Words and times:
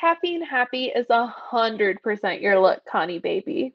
caffeine 0.00 0.40
happy 0.42 0.86
is 0.86 1.06
a 1.10 1.26
hundred 1.26 2.02
percent 2.02 2.40
your 2.40 2.58
look, 2.58 2.82
Connie 2.90 3.18
baby. 3.18 3.74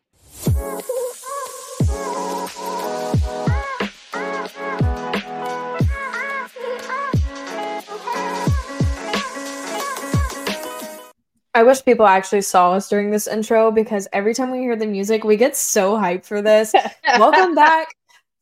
I 11.53 11.63
wish 11.63 11.85
people 11.85 12.05
actually 12.05 12.41
saw 12.41 12.73
us 12.73 12.89
during 12.89 13.11
this 13.11 13.27
intro 13.27 13.71
because 13.71 14.09
every 14.11 14.33
time 14.33 14.51
we 14.51 14.57
hear 14.57 14.75
the 14.75 14.87
music, 14.87 15.23
we 15.23 15.37
get 15.37 15.55
so 15.55 15.93
hyped 15.93 16.25
for 16.25 16.41
this. 16.41 16.73
Welcome 17.17 17.55
back 17.55 17.94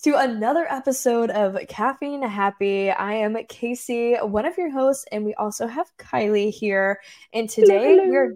to 0.04 0.18
another 0.18 0.68
episode 0.70 1.30
of 1.30 1.58
Caffeine 1.70 2.22
Happy. 2.24 2.92
I 2.92 3.14
am 3.14 3.38
Casey, 3.48 4.16
one 4.16 4.46
of 4.46 4.58
your 4.58 4.70
hosts, 4.70 5.06
and 5.14 5.24
we 5.24 5.34
also 5.36 5.66
have 5.66 5.88
Kylie 5.98 6.52
here. 6.52 7.00
And 7.32 7.50
today 7.50 7.96
Hello. 7.96 8.10
we're 8.10 8.36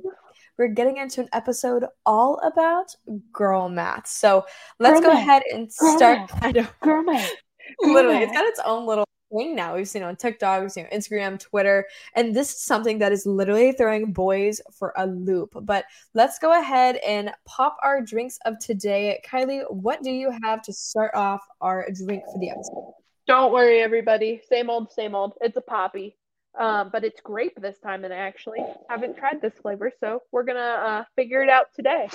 we're 0.58 0.68
getting 0.70 0.96
into 0.96 1.20
an 1.22 1.28
episode 1.34 1.86
all 2.06 2.40
about 2.40 2.96
girl 3.34 3.68
math. 3.68 4.08
So 4.08 4.46
let's 4.80 5.02
Girl 5.02 5.10
go 5.10 5.14
math. 5.16 5.24
ahead 5.24 5.44
and 5.52 5.70
Girl 5.78 5.98
start. 5.98 6.20
math. 6.20 6.40
I 6.42 6.52
know. 6.54 6.68
Girl 6.82 7.04
man. 7.04 7.28
Literally, 7.82 8.20
it's 8.20 8.32
got 8.32 8.46
its 8.46 8.62
own 8.64 8.88
little 8.88 9.06
thing 9.32 9.56
now. 9.56 9.76
We've 9.76 9.88
seen 9.88 10.04
on 10.04 10.16
TikTok, 10.16 10.62
we've 10.62 10.72
seen 10.72 10.88
on 10.92 10.98
Instagram, 10.98 11.40
Twitter, 11.40 11.86
and 12.16 12.36
this 12.36 12.52
is 12.52 12.62
something 12.62 13.00
that 13.00 13.12
is 13.12 13.26
literally 13.26 13.72
throwing 13.72 14.12
boys 14.12 14.62
for 14.72 14.94
a 14.98 15.06
loop. 15.08 15.54
But 15.62 15.86
let's 16.14 16.40
go 16.40 16.60
ahead 16.60 16.98
and 16.98 17.32
pop 17.46 17.78
our 17.84 18.02
drinks 18.02 18.40
of 18.46 18.60
today. 18.60 19.22
Kylie, 19.26 19.64
what 19.70 20.04
do 20.04 20.12
you 20.12 20.32
have 20.44 20.62
to 20.64 20.74
start 20.74 21.12
off 21.14 21.42
our 21.62 21.88
drink 21.94 22.24
for 22.32 22.40
the 22.40 22.50
episode? 22.50 22.94
Don't 23.28 23.52
worry, 23.52 23.82
everybody. 23.82 24.42
Same 24.48 24.70
old, 24.70 24.92
same 24.92 25.14
old. 25.14 25.34
It's 25.42 25.58
a 25.58 25.62
Poppi. 25.62 26.16
Um, 26.58 26.90
but 26.92 27.04
it's 27.04 27.22
grape 27.22 27.54
this 27.62 27.78
time, 27.80 28.04
and 28.04 28.12
I 28.12 28.18
actually 28.18 28.60
haven't 28.90 29.16
tried 29.16 29.42
this 29.42 29.54
flavor, 29.62 29.92
so 30.00 30.24
we're 30.32 30.44
gonna 30.44 30.60
uh, 30.60 31.04
figure 31.16 31.44
it 31.44 31.50
out 31.50 31.68
today. 31.76 32.10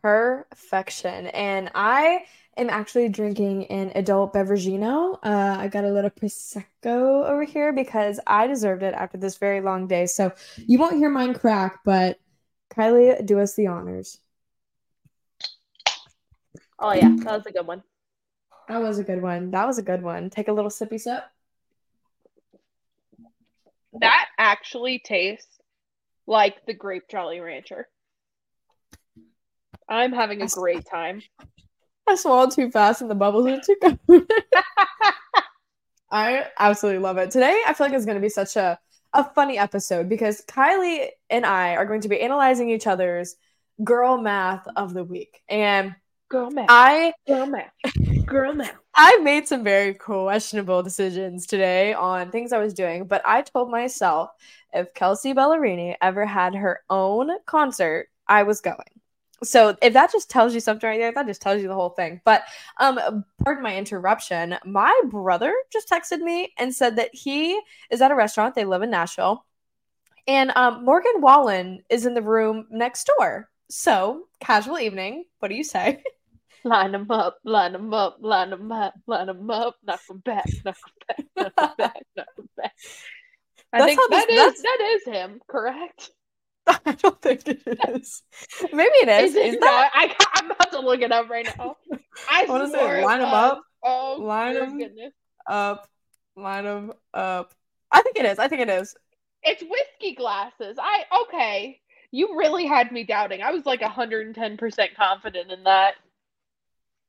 Perfection. 0.00 1.26
And 1.28 1.70
I 1.74 2.24
am 2.56 2.70
actually 2.70 3.08
drinking 3.08 3.66
an 3.66 3.92
adult 3.94 4.34
beverageino. 4.34 5.18
Uh, 5.22 5.56
I 5.58 5.68
got 5.68 5.84
a 5.84 5.92
little 5.92 6.10
prosecco 6.10 7.28
over 7.28 7.44
here 7.44 7.72
because 7.72 8.20
I 8.26 8.46
deserved 8.46 8.82
it 8.82 8.94
after 8.94 9.18
this 9.18 9.38
very 9.38 9.60
long 9.60 9.86
day. 9.86 10.06
So 10.06 10.32
you 10.56 10.78
won't 10.78 10.96
hear 10.96 11.10
mine 11.10 11.34
crack, 11.34 11.80
but 11.84 12.18
Kylie, 12.70 13.24
do 13.24 13.40
us 13.40 13.54
the 13.54 13.66
honors. 13.68 14.18
Oh 16.78 16.92
yeah, 16.92 17.14
that 17.18 17.24
was 17.24 17.46
a 17.46 17.52
good 17.52 17.66
one. 17.66 17.82
That 18.68 18.82
was 18.82 18.98
a 18.98 19.04
good 19.04 19.22
one. 19.22 19.50
That 19.50 19.66
was 19.66 19.78
a 19.78 19.82
good 19.82 20.02
one. 20.02 20.30
Take 20.30 20.48
a 20.48 20.52
little 20.52 20.70
sippy 20.70 21.00
sip. 21.00 21.22
That 24.00 24.26
actually 24.38 24.98
tastes 24.98 25.60
like 26.26 26.64
the 26.66 26.74
grape 26.74 27.04
Jolly 27.10 27.40
Rancher. 27.40 27.88
I'm 29.88 30.12
having 30.12 30.40
a 30.42 30.46
great 30.46 30.86
time. 30.86 31.22
I 32.12 32.14
swallowed 32.14 32.50
too 32.50 32.70
fast 32.70 33.00
and 33.00 33.10
the 33.10 33.14
bubbles 33.14 33.46
are 33.46 33.58
too 33.58 33.76
good. 33.80 33.98
I 36.10 36.44
absolutely 36.58 37.00
love 37.00 37.16
it. 37.16 37.30
Today, 37.30 37.62
I 37.66 37.72
feel 37.72 37.86
like 37.86 37.96
it's 37.96 38.04
going 38.04 38.18
to 38.18 38.20
be 38.20 38.28
such 38.28 38.56
a, 38.56 38.78
a 39.14 39.24
funny 39.24 39.56
episode 39.56 40.10
because 40.10 40.44
Kylie 40.44 41.08
and 41.30 41.46
I 41.46 41.74
are 41.74 41.86
going 41.86 42.02
to 42.02 42.10
be 42.10 42.20
analyzing 42.20 42.68
each 42.68 42.86
other's 42.86 43.36
girl 43.82 44.18
math 44.18 44.68
of 44.76 44.92
the 44.92 45.04
week. 45.04 45.40
And 45.48 45.94
Girl 46.28 46.50
math. 46.50 46.66
I 46.68 47.14
Girl 47.26 47.46
math. 47.46 48.26
Girl 48.26 48.52
math. 48.52 48.76
I 48.94 49.16
made 49.22 49.48
some 49.48 49.64
very 49.64 49.94
questionable 49.94 50.82
decisions 50.82 51.46
today 51.46 51.94
on 51.94 52.30
things 52.30 52.52
I 52.52 52.58
was 52.58 52.74
doing, 52.74 53.06
but 53.06 53.22
I 53.24 53.40
told 53.40 53.70
myself 53.70 54.28
if 54.74 54.92
Kelsea 54.92 55.32
Ballerini 55.32 55.96
ever 56.02 56.26
had 56.26 56.54
her 56.54 56.82
own 56.90 57.30
concert, 57.46 58.08
I 58.28 58.42
was 58.42 58.60
going. 58.60 59.00
So 59.44 59.76
if 59.82 59.92
that 59.94 60.12
just 60.12 60.30
tells 60.30 60.54
you 60.54 60.60
something 60.60 60.88
right 60.88 60.98
there, 61.00 61.12
that 61.12 61.26
just 61.26 61.42
tells 61.42 61.60
you 61.60 61.68
the 61.68 61.74
whole 61.74 61.90
thing. 61.90 62.20
But 62.24 62.44
um, 62.78 63.24
pardon 63.42 63.62
my 63.62 63.76
interruption. 63.76 64.56
My 64.64 64.98
brother 65.06 65.52
just 65.72 65.88
texted 65.88 66.20
me 66.20 66.52
and 66.58 66.74
said 66.74 66.96
that 66.96 67.10
he 67.12 67.60
is 67.90 68.00
at 68.00 68.10
a 68.10 68.14
restaurant. 68.14 68.54
They 68.54 68.64
live 68.64 68.82
in 68.82 68.90
Nashville, 68.90 69.44
and 70.28 70.52
um, 70.54 70.84
Morgan 70.84 71.20
Wallen 71.20 71.82
is 71.90 72.06
in 72.06 72.14
the 72.14 72.22
room 72.22 72.66
next 72.70 73.10
door. 73.18 73.48
So 73.68 74.24
casual 74.40 74.78
evening. 74.78 75.24
What 75.40 75.48
do 75.48 75.54
you 75.54 75.64
say? 75.64 76.02
Line 76.64 76.92
them 76.92 77.10
up, 77.10 77.38
line 77.42 77.72
them 77.72 77.92
up, 77.92 78.18
line 78.20 78.50
them 78.50 78.70
up, 78.70 78.94
line 79.08 79.26
them 79.26 79.50
up, 79.50 79.74
knock 79.82 80.00
them 80.06 80.18
back, 80.18 80.46
knock 80.64 80.76
them 80.76 80.94
back, 81.08 81.26
knock 81.36 81.56
them 81.56 81.70
back, 81.76 82.02
knock 82.16 82.26
them 82.36 82.48
back. 82.56 82.72
I 83.72 83.78
That's 83.80 83.86
think 83.86 83.98
how 84.00 84.06
this- 84.08 84.26
that 84.26 84.30
is 84.30 84.62
that 84.62 84.78
is 84.94 85.04
him, 85.12 85.40
correct? 85.48 86.10
I 86.86 86.92
don't 86.92 87.20
think 87.20 87.46
it 87.48 87.62
is. 87.88 88.22
Maybe 88.72 88.90
it 89.02 89.08
is. 89.08 89.30
Is 89.30 89.36
it 89.36 89.46
Is 89.54 89.60
that? 89.60 89.90
I, 89.94 90.14
I'm 90.34 90.50
about 90.50 90.70
to 90.72 90.80
look 90.80 91.00
it 91.00 91.12
up 91.12 91.28
right 91.28 91.46
now. 91.58 91.76
I 92.30 92.44
want 92.48 92.64
to 92.64 92.78
swore 92.78 93.02
Line 93.02 93.20
'em 93.20 93.30
was. 93.30 93.52
up? 93.52 93.62
Oh, 93.84 94.16
Line 94.20 94.54
them 94.54 94.78
goodness. 94.78 95.12
Up, 95.48 95.88
line 96.36 96.64
them 96.64 96.92
up. 97.12 97.52
I 97.90 98.02
think 98.02 98.16
it 98.16 98.24
is. 98.24 98.38
I 98.38 98.48
think 98.48 98.62
it 98.62 98.68
is. 98.70 98.94
It's 99.42 99.62
whiskey 99.62 100.14
glasses. 100.14 100.78
I 100.80 101.04
okay. 101.22 101.80
You 102.12 102.36
really 102.38 102.66
had 102.66 102.92
me 102.92 103.04
doubting. 103.04 103.42
I 103.42 103.50
was 103.50 103.66
like 103.66 103.80
110% 103.80 104.94
confident 104.94 105.50
in 105.50 105.64
that. 105.64 105.94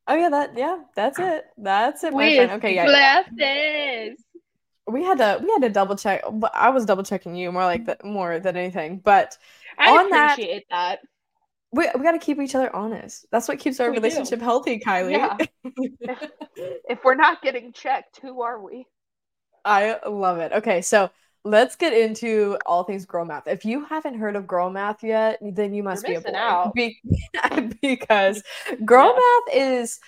Oh 0.08 0.16
yeah, 0.16 0.30
that 0.30 0.58
yeah, 0.58 0.80
that's 0.96 1.20
it. 1.20 1.46
That's 1.58 2.04
it, 2.04 2.14
my 2.14 2.36
friend. 2.36 2.52
Okay, 2.54 2.76
yeah. 2.76 2.86
Glasses. 2.86 4.18
We 4.88 5.04
had 5.04 5.18
to 5.20 5.40
we 5.42 5.50
had 5.52 5.62
to 5.62 5.70
double 5.70 5.96
check. 5.96 6.22
but 6.32 6.52
I 6.54 6.70
was 6.70 6.86
double 6.86 7.04
checking 7.04 7.36
you 7.36 7.52
more 7.52 7.64
like 7.64 7.82
mm-hmm. 7.82 7.86
that 7.88 8.06
more 8.06 8.40
than 8.40 8.58
anything. 8.58 9.00
But 9.00 9.38
I 9.78 9.90
On 9.98 10.10
that- 10.10 10.34
appreciate 10.34 10.66
that. 10.70 11.00
we 11.72 11.88
we 11.96 12.04
got 12.04 12.12
to 12.12 12.20
keep 12.20 12.40
each 12.40 12.56
other 12.56 12.74
honest. 12.76 13.26
That's 13.32 13.48
what 13.48 13.60
keeps 13.60 13.80
our 13.80 13.90
We 13.90 13.96
do. 13.98 14.02
relationship 14.02 14.42
healthy, 14.42 14.80
Kylie. 14.80 15.12
Yeah. 15.12 15.38
If 16.90 17.04
we're 17.04 17.16
not 17.16 17.42
getting 17.42 17.74
checked, 17.74 18.20
who 18.22 18.42
are 18.42 18.62
we? 18.62 18.86
I 19.66 19.98
love 20.08 20.38
it. 20.40 20.52
Okay, 20.52 20.82
so 20.82 21.10
let's 21.46 21.76
get 21.76 21.94
into 21.94 22.58
all 22.66 22.84
things 22.84 23.06
girl 23.06 23.26
math. 23.26 23.48
If 23.48 23.66
you 23.66 23.86
haven't 23.86 24.16
heard 24.20 24.36
of 24.36 24.46
girl 24.48 24.70
math 24.70 25.04
yet, 25.04 25.40
then 25.42 25.74
you 25.74 25.82
must 25.84 26.08
You're 26.08 26.22
be 26.22 26.28
a 26.30 26.32
boy. 26.32 26.38
out. 26.38 26.74
Be- 26.74 27.02
because 27.82 28.44
girl 28.86 29.16
Yeah. 29.16 29.20
math 29.48 29.56
is 29.80 30.00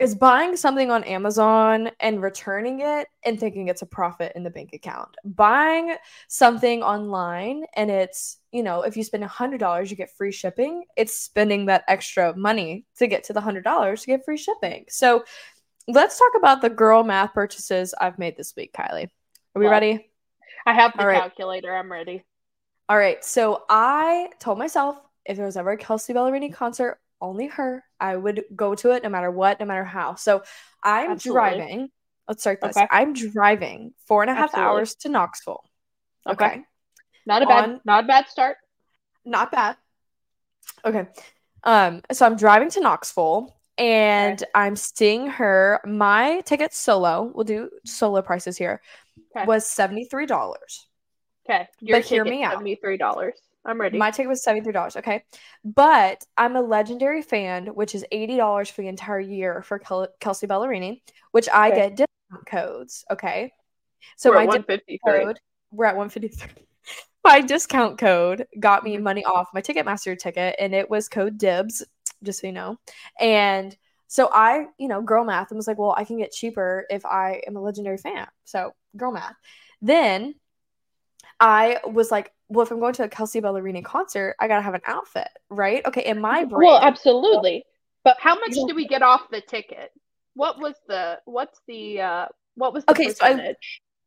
is 0.00 0.14
buying 0.14 0.56
something 0.56 0.90
on 0.90 1.04
Amazon 1.04 1.90
and 2.00 2.22
returning 2.22 2.80
it 2.80 3.06
and 3.22 3.38
thinking 3.38 3.68
it's 3.68 3.82
a 3.82 3.86
profit 3.86 4.32
in 4.34 4.42
the 4.42 4.50
bank 4.50 4.70
account. 4.72 5.14
Buying 5.24 5.94
something 6.26 6.82
online 6.82 7.64
and 7.76 7.90
it's, 7.90 8.38
you 8.50 8.62
know, 8.62 8.80
if 8.82 8.96
you 8.96 9.04
spend 9.04 9.22
$100, 9.22 9.90
you 9.90 9.96
get 9.96 10.10
free 10.16 10.32
shipping. 10.32 10.84
It's 10.96 11.12
spending 11.16 11.66
that 11.66 11.84
extra 11.86 12.34
money 12.34 12.86
to 12.96 13.06
get 13.06 13.24
to 13.24 13.34
the 13.34 13.40
$100 13.40 14.00
to 14.00 14.06
get 14.06 14.24
free 14.24 14.38
shipping. 14.38 14.86
So, 14.88 15.22
let's 15.86 16.18
talk 16.18 16.32
about 16.36 16.62
the 16.62 16.70
girl 16.70 17.02
math 17.04 17.34
purchases 17.34 17.94
I've 18.00 18.18
made 18.18 18.36
this 18.36 18.54
week, 18.56 18.72
Kylie. 18.72 19.04
Are 19.04 19.60
we 19.60 19.64
Well, 19.64 19.72
ready? 19.72 20.10
I 20.64 20.72
have 20.74 20.92
the 20.92 21.00
All 21.00 21.06
right. 21.08 21.20
calculator. 21.20 21.74
I'm 21.74 21.90
ready. 21.90 22.24
All 22.88 22.96
right. 22.98 23.24
So 23.24 23.64
I 23.68 24.30
told 24.38 24.58
myself 24.58 24.98
if 25.24 25.36
there 25.36 25.46
was 25.46 25.56
ever 25.56 25.72
a 25.72 25.76
Kelsea 25.76 26.12
Ballerini 26.12 26.52
concert, 26.52 26.99
only 27.20 27.48
her, 27.48 27.84
I 27.98 28.16
would 28.16 28.44
go 28.54 28.74
to 28.76 28.90
it 28.92 29.02
no 29.02 29.08
matter 29.08 29.30
what, 29.30 29.60
no 29.60 29.66
matter 29.66 29.84
how. 29.84 30.14
So 30.14 30.42
I'm 30.82 31.12
Absolutely. 31.12 31.40
driving. 31.40 31.88
Let's 32.28 32.42
start 32.42 32.60
this. 32.60 32.76
Okay. 32.76 32.86
I'm 32.90 33.12
driving 33.12 33.92
four 34.06 34.22
and 34.22 34.30
a 34.30 34.34
half 34.34 34.50
Absolutely. 34.50 34.70
hours 34.70 34.94
to 34.96 35.08
Knoxville. 35.08 35.64
Okay. 36.26 36.44
Okay. 36.46 36.62
Not 37.26 37.42
a 37.42 37.46
bad, 37.46 37.64
On- 37.64 37.80
not 37.84 38.04
a 38.04 38.06
bad 38.06 38.28
start. 38.28 38.56
Not 39.24 39.50
bad. 39.52 39.76
Okay. 40.84 41.06
Um, 41.64 42.02
so 42.12 42.24
I'm 42.26 42.36
driving 42.36 42.70
to 42.70 42.80
Knoxville 42.80 43.54
and 43.76 44.42
I'm 44.54 44.76
seeing 44.76 45.26
her. 45.26 45.80
My 45.84 46.40
ticket 46.42 46.72
solo, 46.72 47.30
we'll 47.34 47.44
do 47.44 47.70
solo 47.84 48.22
prices 48.22 48.56
here, 48.56 48.80
Okay. 49.36 49.44
was 49.46 49.64
$73. 49.64 50.86
Okay, 51.48 51.66
your 51.80 51.98
But 51.98 52.06
hear 52.06 52.24
me 52.24 52.42
out. 52.44 52.52
Seventy 52.52 52.76
three 52.76 52.96
dollars. 52.96 53.34
I'm 53.64 53.80
ready. 53.80 53.98
My 53.98 54.10
ticket 54.10 54.28
was 54.28 54.42
$73, 54.42 54.96
okay? 54.96 55.24
But 55.64 56.24
I'm 56.36 56.56
a 56.56 56.62
legendary 56.62 57.22
fan, 57.22 57.66
which 57.68 57.94
is 57.94 58.04
$80 58.12 58.70
for 58.70 58.82
the 58.82 58.88
entire 58.88 59.20
year 59.20 59.62
for 59.62 59.78
Kel- 59.78 60.08
Kelsea 60.20 60.46
Ballerini, 60.46 61.02
which 61.32 61.48
I 61.52 61.70
Okay. 61.70 61.72
get 61.72 61.96
discount 61.96 62.46
codes, 62.46 63.04
okay? 63.10 63.52
So 64.16 64.30
We're 64.30 64.34
my 64.34 64.44
at 64.44 64.50
di- 64.50 64.58
one 64.58 64.64
fifty 64.64 65.00
three. 65.04 65.26
code, 65.26 65.38
we're 65.72 65.86
at 65.86 65.96
153. 65.96 66.48
My 67.24 67.40
discount 67.42 67.98
code 67.98 68.46
got 68.58 68.84
Mm-hmm. 68.84 68.84
me 68.84 68.96
money 68.98 69.24
off 69.24 69.48
my 69.54 69.60
Ticketmaster 69.62 70.18
ticket, 70.18 70.56
and 70.58 70.74
it 70.74 70.88
was 70.90 71.08
code 71.08 71.38
DIBS, 71.38 71.84
just 72.22 72.40
so 72.40 72.46
you 72.48 72.52
know. 72.52 72.78
And 73.20 73.76
so 74.08 74.30
I, 74.32 74.66
you 74.78 74.88
know, 74.88 75.02
girl 75.02 75.24
math 75.24 75.50
and 75.50 75.58
was 75.58 75.68
like, 75.68 75.78
well, 75.78 75.94
I 75.96 76.04
can 76.04 76.18
get 76.18 76.32
cheaper 76.32 76.86
if 76.90 77.04
I 77.06 77.42
am 77.46 77.56
a 77.56 77.60
legendary 77.62 77.98
fan. 77.98 78.26
So 78.44 78.74
girl 78.96 79.12
math. 79.12 79.36
Then 79.82 80.34
I 81.40 81.78
was 81.84 82.10
like, 82.10 82.32
well, 82.48 82.64
if 82.64 82.70
I'm 82.70 82.80
going 82.80 82.92
to 82.94 83.04
a 83.04 83.08
Kelsea 83.08 83.40
Ballerini 83.40 83.84
concert, 83.84 84.36
I 84.38 84.48
gotta 84.48 84.62
have 84.62 84.74
an 84.74 84.82
outfit, 84.84 85.28
right? 85.48 85.84
Okay, 85.86 86.04
in 86.04 86.20
my 86.20 86.44
brain, 86.44 86.68
Well, 86.68 86.78
absolutely. 86.78 87.64
But 88.04 88.16
how 88.20 88.34
much 88.34 88.54
do 88.54 88.74
we 88.74 88.86
get 88.86 89.02
off 89.02 89.22
the 89.30 89.40
ticket? 89.40 89.90
What 90.34 90.58
was 90.60 90.74
the 90.86 91.20
what's 91.24 91.60
the 91.66 92.00
uh 92.00 92.26
what 92.54 92.72
was 92.72 92.84
the 92.84 92.92
Okay, 92.92 93.10
so 93.10 93.26
I- 93.26 93.56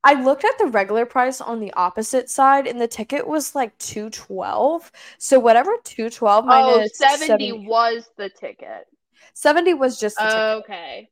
I 0.05 0.21
looked 0.21 0.43
at 0.43 0.57
the 0.57 0.67
regular 0.67 1.05
price 1.05 1.39
on 1.39 1.61
the 1.61 1.71
opposite 1.73 2.29
side, 2.29 2.67
and 2.67 2.79
the 2.81 2.87
ticket 2.87 3.25
was 3.25 3.55
like 3.55 3.77
two 3.77 4.09
twelve. 4.09 4.91
So 5.17 5.39
whatever 5.39 5.77
two 5.83 6.09
twelve 6.09 6.45
Oh, 6.45 6.77
minus 6.77 6.97
70, 6.97 7.49
70 7.49 7.67
was 7.67 8.09
the 8.17 8.29
ticket. 8.29 8.85
70 9.33 9.73
was 9.73 9.99
just 9.99 10.17
the 10.17 10.27
ticket 10.27 10.57
Okay. 10.63 11.09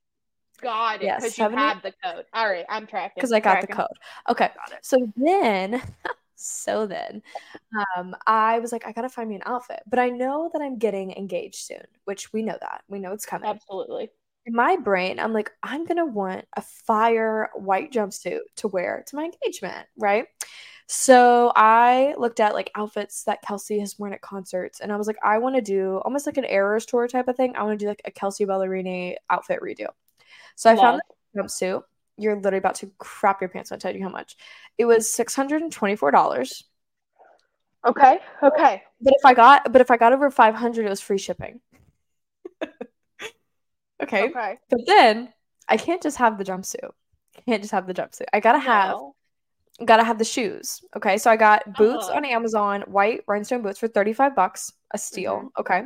Got 0.62 1.02
it. 1.02 1.16
Because 1.16 1.38
you 1.38 1.44
70 1.44 1.62
have 1.62 1.82
the 1.82 1.94
code. 2.04 2.26
All 2.34 2.48
right, 2.48 2.66
I'm 2.70 2.88
tracking. 2.88 3.14
because 3.16 3.32
I 3.32 3.40
got 3.40 3.62
the 3.62 3.68
code. 3.68 3.88
Okay, 4.30 4.50
Got 4.56 4.78
it. 4.78 4.86
so 4.86 5.12
then, 5.16 5.82
so 6.36 6.86
then, 6.86 7.22
um, 7.96 8.16
I 8.28 8.60
was 8.60 8.72
like, 8.72 8.86
I 8.86 8.92
gotta 8.92 9.10
find 9.10 9.30
me 9.30 9.36
an 9.36 9.44
outfit, 9.46 9.82
but 9.88 10.00
I 10.00 10.10
know 10.10 10.50
that 10.54 10.62
I'm 10.62 10.78
getting 10.78 11.12
engaged 11.12 11.56
soon, 11.56 11.84
which 12.06 12.32
we 12.34 12.44
know 12.44 12.58
that 12.62 12.84
we 12.88 13.00
know 13.00 13.12
it's 13.14 13.26
coming. 13.26 13.50
Absolutely. 13.50 14.10
In 14.46 14.56
my 14.56 14.76
brain, 14.76 15.20
I'm 15.20 15.34
like, 15.34 15.52
I'm 15.64 15.86
gonna 15.86 16.06
want 16.06 16.46
a 16.56 16.62
fire 16.62 17.50
white 17.56 17.92
jumpsuit 17.92 18.40
to 18.58 18.68
wear 18.68 19.04
to 19.08 19.16
my 19.16 19.26
engagement, 19.26 19.88
right? 19.98 20.26
So 20.88 21.54
I 21.56 22.14
looked 22.18 22.42
at 22.42 22.54
like 22.54 22.70
outfits 22.76 23.24
that 23.24 23.42
Kelsea 23.44 23.80
has 23.80 23.98
worn 23.98 24.12
at 24.14 24.22
concerts, 24.22 24.82
and 24.82 24.92
I 24.92 24.98
was 24.98 25.08
like, 25.08 25.16
I 25.24 25.38
want 25.38 25.56
to 25.56 25.62
do 25.62 26.02
almost 26.04 26.26
like 26.26 26.36
an 26.38 26.44
Eras 26.44 26.86
tour 26.86 27.08
type 27.08 27.30
of 27.30 27.38
thing. 27.38 27.56
I 27.56 27.64
want 27.64 27.80
to 27.80 27.86
do 27.86 27.88
like 27.88 28.02
a 28.04 28.12
Kelsea 28.12 28.46
Ballerini 28.46 29.16
outfit 29.30 29.62
redo. 29.62 29.88
So 30.62 30.70
I 30.70 30.76
found 30.76 31.02
this 31.34 31.44
jumpsuit. 31.44 31.82
You're 32.18 32.36
literally 32.36 32.60
about 32.60 32.76
to 32.76 32.92
crap 33.00 33.42
your 33.42 33.50
pants. 33.50 33.72
when 33.72 33.78
I'll 33.78 33.80
tell 33.82 33.96
you 33.96 34.04
how 34.04 34.10
much. 34.10 34.36
It 34.78 34.86
was 34.86 35.12
six 35.12 35.34
hundred 35.36 35.64
and 35.64 35.72
twenty-four 35.72 36.12
dollars. 36.12 36.66
Okay. 37.84 38.20
Okay. 38.44 38.84
But 39.02 39.14
if 39.18 39.26
I 39.26 39.34
got, 39.34 39.72
but 39.74 39.82
if 39.82 39.90
I 39.90 39.98
got 39.98 40.14
over 40.14 40.30
five 40.30 40.54
hundred, 40.54 40.86
it 40.86 40.90
was 40.90 41.02
free 41.02 41.18
shipping. 41.18 41.62
okay. 44.04 44.30
Okay. 44.30 44.60
But 44.70 44.82
then 44.86 45.34
I 45.68 45.78
can't 45.78 46.00
just 46.04 46.18
have 46.18 46.38
the 46.38 46.44
jumpsuit. 46.44 46.92
I 47.38 47.42
can't 47.42 47.64
just 47.64 47.72
have 47.72 47.88
the 47.88 47.94
jumpsuit. 47.96 48.26
I 48.32 48.40
gotta 48.40 48.60
have 48.60 48.92
No. 48.92 49.16
gotta 49.84 50.04
have 50.04 50.20
the 50.20 50.26
shoes. 50.26 50.84
Okay. 50.96 51.18
So 51.18 51.32
I 51.32 51.38
got 51.38 51.66
boots 51.76 52.06
Uh-huh. 52.06 52.18
on 52.18 52.26
Amazon, 52.26 52.82
white 52.82 53.22
rhinestone 53.28 53.64
boots 53.64 53.80
for 53.80 53.88
35 53.88 54.36
bucks, 54.36 54.74
a 54.94 55.00
steal. 55.00 55.38
Mhm. 55.42 55.50
Okay. 55.60 55.84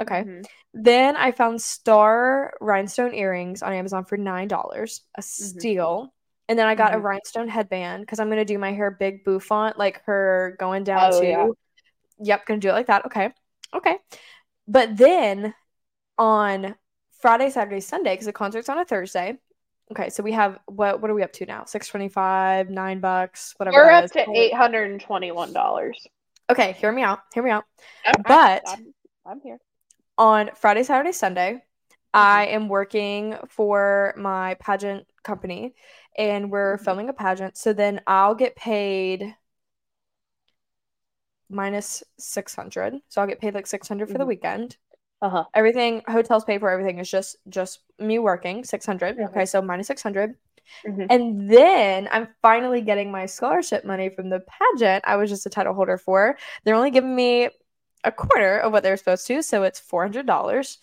Okay. 0.00 0.22
Mhm. 0.24 0.44
Then 0.74 1.16
I 1.16 1.32
found 1.32 1.60
star 1.60 2.54
rhinestone 2.60 3.14
earrings 3.14 3.62
on 3.62 3.72
Amazon 3.72 4.04
for 4.04 4.16
nine 4.16 4.48
dollars, 4.48 5.02
a 5.16 5.20
Mm-hmm. 5.20 5.58
steal. 5.58 6.14
And 6.48 6.58
then 6.58 6.66
I 6.66 6.74
got 6.74 6.94
a 6.94 6.96
Mhm. 6.98 7.02
rhinestone 7.04 7.48
headband 7.48 8.02
because 8.02 8.18
I'm 8.20 8.28
gonna 8.28 8.44
do 8.44 8.58
my 8.58 8.72
hair 8.72 8.90
big 8.90 9.24
bouffant, 9.24 9.78
like 9.78 10.02
her 10.04 10.56
going 10.58 10.84
down 10.84 11.12
Oh, 11.14 11.20
to. 11.20 11.26
yeah. 11.26 11.48
Yep, 12.18 12.46
gonna 12.46 12.60
do 12.60 12.68
it 12.68 12.72
like 12.72 12.86
that. 12.86 13.06
Okay. 13.06 13.30
Okay. 13.74 13.98
But 14.68 14.96
then 14.96 15.54
on 16.18 16.76
Friday, 17.20 17.50
Saturday, 17.50 17.80
Sunday, 17.80 18.14
because 18.14 18.26
the 18.26 18.32
concert's 18.32 18.68
on 18.68 18.78
a 18.78 18.84
Thursday. 18.84 19.38
Okay, 19.90 20.08
so 20.10 20.22
we 20.22 20.32
have 20.32 20.58
what 20.66 21.00
what 21.00 21.10
are 21.10 21.14
we 21.14 21.22
up 21.22 21.32
to 21.34 21.46
now? 21.46 21.64
Six 21.64 21.86
twenty 21.88 22.08
five, 22.08 22.70
nine 22.70 23.00
bucks, 23.00 23.54
whatever. 23.58 23.76
We're 23.76 23.90
up 23.90 24.04
is. 24.04 24.10
to 24.12 24.30
eight 24.34 24.54
hundred 24.54 24.90
and 24.90 25.00
twenty-one 25.00 25.52
dollars. 25.52 26.06
Okay, 26.50 26.72
hear 26.72 26.90
me 26.92 27.02
out. 27.02 27.20
Hear 27.34 27.42
me 27.42 27.50
out. 27.50 27.64
But- 28.26 28.62
I'm, 28.68 28.94
I'm 29.26 29.40
here. 29.40 29.58
On 30.18 30.50
Friday, 30.54 30.82
Saturday, 30.82 31.12
Sunday, 31.12 31.62
I 32.14 32.46
am 32.46 32.68
working 32.68 33.36
for 33.48 34.14
my 34.16 34.54
pageant 34.54 35.06
company 35.24 35.74
and 36.18 36.50
we're 36.50 36.76
Mhm. 36.76 36.78
filming 36.78 37.08
a 37.08 37.12
pageant. 37.14 37.56
So 37.56 37.72
then 37.72 38.00
I'll 38.06 38.34
get 38.34 38.56
paid 38.56 39.34
minus 41.50 42.02
600. 42.18 42.94
So 43.08 43.20
I'll 43.20 43.26
get 43.26 43.40
paid 43.40 43.54
like 43.54 43.66
600 43.66 44.10
for 44.10 44.18
the 44.18 44.24
Mhm. 44.24 44.26
weekend. 44.26 44.76
Uh 45.22 45.30
huh. 45.30 45.46
Everything, 45.54 46.02
hotels 46.08 46.44
paid 46.44 46.60
for, 46.60 46.70
everything 46.70 46.98
is 46.98 47.10
just 47.10 47.36
just 47.48 47.80
me 47.98 48.18
working 48.18 48.64
600. 48.64 49.18
Mhm. 49.18 49.24
Okay, 49.30 49.46
so 49.46 49.62
minus 49.62 49.86
600. 49.88 50.34
Mhm. 50.84 51.10
And 51.10 51.50
then 51.50 52.08
I'm 52.12 52.28
finally 52.42 52.80
getting 52.82 53.10
my 53.12 53.26
scholarship 53.26 53.84
money 53.84 54.08
from 54.10 54.30
the 54.30 54.40
pageant 54.40 55.04
I 55.06 55.16
was 55.16 55.30
just 55.30 55.46
a 55.46 55.50
title 55.50 55.74
holder 55.74 55.98
for. 55.98 56.38
They're 56.64 56.74
only 56.74 56.90
giving 56.90 57.14
me 57.16 57.50
a 58.04 58.12
quarter 58.12 58.58
of 58.58 58.72
what 58.72 58.82
they're 58.82 58.96
supposed 58.96 59.26
to, 59.28 59.42
so 59.42 59.62
it's 59.62 59.80
$400. 59.80 60.78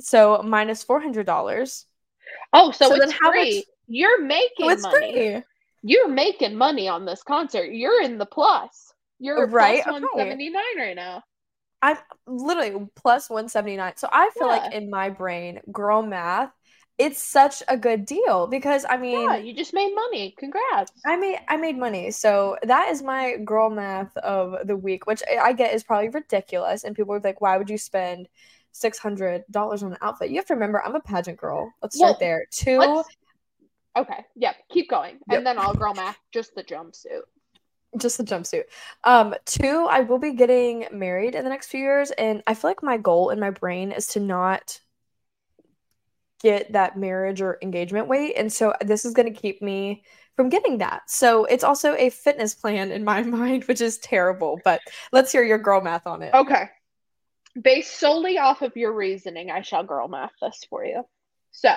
So 0.00 0.42
minus 0.42 0.84
$400. 0.84 1.84
Oh, 2.52 2.70
so, 2.70 2.88
So 2.88 2.98
then 2.98 3.08
it's 3.08 3.12
how 3.20 3.30
free. 3.30 3.56
much- 3.56 3.64
You're 3.86 4.22
making 4.22 4.66
So 4.66 4.70
it's 4.70 4.82
money. 4.82 5.12
free. 5.12 5.42
You're 5.82 6.08
making 6.08 6.54
money 6.56 6.88
on 6.88 7.04
this 7.04 7.22
concert. 7.22 7.66
You're 7.72 8.02
in 8.02 8.18
the 8.18 8.26
plus. 8.26 8.92
You're 9.18 9.46
Right, 9.48 9.82
plus 9.82 9.96
okay. 9.96 10.02
179 10.02 10.62
right 10.78 10.96
now. 10.96 11.22
I'm 11.82 11.96
literally 12.26 12.86
plus 12.94 13.28
179. 13.28 13.96
So 13.96 14.08
I 14.10 14.30
feel 14.30 14.46
like 14.46 14.72
in 14.72 14.88
my 14.90 15.10
brain, 15.10 15.60
girl 15.72 16.02
math, 16.02 16.52
it's 16.98 17.22
such 17.22 17.62
a 17.68 17.76
good 17.76 18.04
deal 18.04 18.46
because 18.46 18.84
I 18.88 18.96
mean, 18.96 19.20
Yeah, 19.20 19.36
you 19.36 19.54
just 19.54 19.72
made 19.74 19.94
money. 19.94 20.34
Congrats. 20.38 20.92
I 21.04 21.16
made 21.16 21.38
I 21.48 21.56
made 21.56 21.78
money. 21.78 22.10
So 22.10 22.56
that 22.62 22.88
is 22.90 23.02
my 23.02 23.36
girl 23.44 23.70
math 23.70 24.16
of 24.18 24.66
the 24.66 24.76
week, 24.76 25.06
which 25.06 25.22
I 25.40 25.52
get 25.52 25.74
is 25.74 25.82
probably 25.82 26.10
ridiculous. 26.10 26.84
And 26.84 26.94
people 26.94 27.14
are 27.14 27.20
like, 27.20 27.40
why 27.40 27.56
would 27.56 27.70
you 27.70 27.78
spend 27.78 28.28
six 28.72 28.98
hundred 28.98 29.42
dollars 29.50 29.82
on 29.82 29.92
an 29.92 29.98
outfit? 30.02 30.30
You 30.30 30.36
have 30.36 30.46
to 30.46 30.54
remember, 30.54 30.82
I'm 30.84 30.94
a 30.94 31.00
pageant 31.00 31.38
girl. 31.38 31.72
Let's 31.82 31.96
start 31.96 32.12
Well, 32.12 32.18
there. 32.20 32.46
2 32.52 33.02
Okay, 33.96 34.24
yep, 34.36 34.56
keep 34.70 34.88
going. 34.88 35.18
Yep. 35.28 35.38
And 35.38 35.46
then 35.46 35.58
I'll 35.58 35.74
girl 35.74 35.92
math 35.94 36.18
just 36.32 36.54
the 36.54 36.64
jumpsuit. 36.64 37.22
just 37.98 38.16
the 38.16 38.24
jumpsuit. 38.24 38.64
Um, 39.04 39.34
two, 39.44 39.86
I 39.90 40.00
will 40.00 40.18
be 40.18 40.32
getting 40.32 40.86
married 40.92 41.34
in 41.34 41.44
the 41.44 41.50
next 41.50 41.66
few 41.66 41.80
years, 41.80 42.10
and 42.12 42.42
I 42.46 42.54
feel 42.54 42.70
like 42.70 42.82
my 42.82 42.96
goal 42.96 43.28
in 43.30 43.38
my 43.38 43.50
brain 43.50 43.92
is 43.92 44.06
to 44.08 44.20
not 44.20 44.80
get 46.42 46.72
that 46.72 46.98
marriage 46.98 47.40
or 47.40 47.58
engagement 47.62 48.08
weight, 48.08 48.34
and 48.36 48.52
so 48.52 48.74
this 48.80 49.04
is 49.04 49.14
going 49.14 49.32
to 49.32 49.40
keep 49.40 49.62
me 49.62 50.02
from 50.36 50.48
getting 50.48 50.78
that. 50.78 51.02
So 51.08 51.44
it's 51.44 51.64
also 51.64 51.94
a 51.94 52.10
fitness 52.10 52.54
plan 52.54 52.90
in 52.90 53.04
my 53.04 53.22
mind, 53.22 53.64
which 53.64 53.80
is 53.80 53.98
terrible. 53.98 54.60
But 54.64 54.80
let's 55.12 55.32
hear 55.32 55.42
your 55.42 55.58
girl 55.58 55.80
math 55.80 56.06
on 56.06 56.22
it. 56.22 56.34
Okay. 56.34 56.68
Based 57.60 57.98
solely 57.98 58.38
off 58.38 58.62
of 58.62 58.76
your 58.76 58.92
reasoning, 58.92 59.50
I 59.50 59.60
shall 59.62 59.84
girl 59.84 60.08
math 60.08 60.32
this 60.40 60.60
for 60.70 60.84
you. 60.84 61.02
So, 61.50 61.70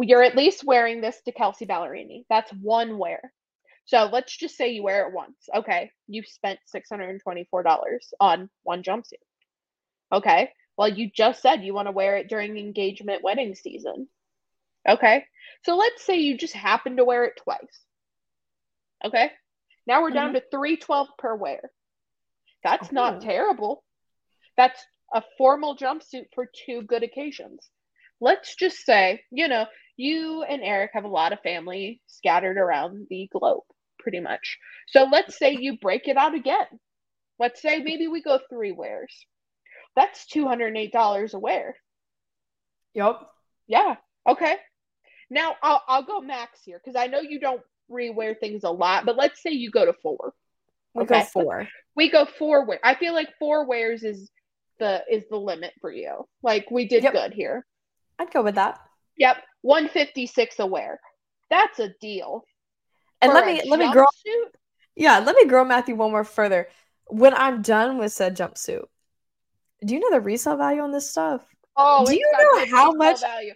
you're 0.00 0.22
at 0.22 0.36
least 0.36 0.64
wearing 0.64 1.00
this 1.00 1.20
to 1.26 1.32
Kelsea 1.32 1.66
Ballerini. 1.66 2.24
That's 2.30 2.50
one 2.52 2.96
wear. 2.96 3.20
So, 3.84 4.08
let's 4.10 4.34
just 4.34 4.56
say 4.56 4.70
you 4.70 4.82
wear 4.82 5.06
it 5.06 5.14
once. 5.14 5.36
Okay. 5.54 5.90
You 6.08 6.22
spent 6.22 6.58
$624 6.74 7.74
on 8.18 8.48
one 8.62 8.82
jumpsuit. 8.82 9.12
Okay. 10.10 10.50
Well, 10.76 10.88
you 10.88 11.10
just 11.14 11.42
said 11.42 11.64
you 11.64 11.74
want 11.74 11.88
to 11.88 11.92
wear 11.92 12.16
it 12.16 12.28
during 12.28 12.58
engagement 12.58 13.22
wedding 13.22 13.54
season. 13.54 14.08
Okay. 14.88 15.24
So, 15.64 15.76
let's 15.76 16.04
say 16.04 16.18
you 16.18 16.36
just 16.36 16.54
happen 16.54 16.96
to 16.96 17.04
wear 17.04 17.24
it 17.24 17.40
twice. 17.42 17.58
Okay. 19.04 19.30
Now 19.86 20.02
we're 20.02 20.10
down 20.10 20.28
mm-hmm. 20.28 20.36
to 20.36 20.50
312 20.50 21.08
per 21.18 21.34
wear. 21.34 21.60
That's 22.64 22.90
not 22.90 23.20
terrible. 23.20 23.84
That's 24.56 24.84
a 25.14 25.22
formal 25.38 25.76
jumpsuit 25.76 26.26
for 26.34 26.50
two 26.66 26.82
good 26.82 27.04
occasions. 27.04 27.68
Let's 28.20 28.56
just 28.56 28.84
say, 28.84 29.22
you 29.30 29.46
know, 29.46 29.66
you 29.96 30.42
and 30.42 30.62
Eric 30.62 30.90
have 30.94 31.04
a 31.04 31.08
lot 31.08 31.32
of 31.32 31.40
family 31.40 32.00
scattered 32.06 32.56
around 32.56 33.06
the 33.08 33.28
globe, 33.32 33.62
pretty 33.98 34.20
much. 34.20 34.58
So 34.88 35.04
let's 35.04 35.38
say 35.38 35.56
you 35.58 35.78
break 35.78 36.08
it 36.08 36.16
out 36.16 36.34
again. 36.34 36.66
Let's 37.38 37.62
say 37.62 37.80
maybe 37.80 38.08
we 38.08 38.22
go 38.22 38.40
three 38.50 38.72
wears. 38.72 39.14
That's 39.96 40.26
$208 40.26 41.34
a 41.34 41.38
wear. 41.38 41.74
Yep. 42.94 43.20
Yeah. 43.66 43.96
Okay. 44.28 44.56
Now 45.30 45.56
I'll, 45.62 45.82
I'll 45.88 46.02
go 46.04 46.20
max 46.20 46.60
here 46.64 46.80
because 46.82 46.96
I 46.96 47.06
know 47.08 47.20
you 47.20 47.40
don't 47.40 47.62
rewear 47.90 48.38
things 48.38 48.64
a 48.64 48.70
lot, 48.70 49.04
but 49.04 49.16
let's 49.16 49.42
say 49.42 49.50
you 49.50 49.70
go 49.70 49.84
to 49.84 49.92
four. 49.92 50.34
We 50.94 51.04
go 51.04 51.20
four. 51.22 51.68
we 51.94 52.10
go 52.10 52.24
four 52.24 52.64
wear. 52.64 52.78
I 52.84 52.94
feel 52.94 53.12
like 53.12 53.28
four 53.38 53.66
wears 53.66 54.02
is 54.02 54.30
the 54.78 55.02
is 55.10 55.24
the 55.30 55.36
limit 55.36 55.72
for 55.80 55.90
you. 55.90 56.26
Like 56.42 56.70
we 56.70 56.86
did 56.86 57.02
Yep. 57.02 57.12
good 57.12 57.32
here. 57.34 57.66
I'd 58.18 58.30
go 58.30 58.42
with 58.42 58.54
that. 58.54 58.78
Yep, 59.18 59.36
one 59.62 59.88
fifty 59.88 60.26
six 60.26 60.58
a 60.58 60.66
wear. 60.66 61.00
That's 61.50 61.78
a 61.80 61.90
deal. 62.00 62.44
And 63.20 63.30
For 63.30 63.34
let 63.34 63.46
me 63.46 63.62
let 63.68 63.78
me 63.78 63.92
girl 63.92 64.06
jumpsuit? 64.26 64.50
yeah, 64.94 65.18
let 65.18 65.36
me 65.36 65.46
girl 65.46 65.64
Matthew 65.64 65.96
one 65.96 66.12
more 66.12 66.24
further. 66.24 66.68
When 67.08 67.34
I'm 67.34 67.62
done 67.62 67.98
with 67.98 68.12
said 68.12 68.36
jumpsuit, 68.36 68.84
do 69.84 69.94
you 69.94 70.00
know 70.00 70.10
the 70.10 70.20
resale 70.20 70.56
value 70.56 70.80
on 70.80 70.92
this 70.92 71.10
stuff? 71.10 71.42
Oh, 71.76 72.06
Do 72.06 72.14
you 72.14 72.32
know 72.32 72.66
how 72.76 72.92
much 72.92 73.20
value? 73.20 73.52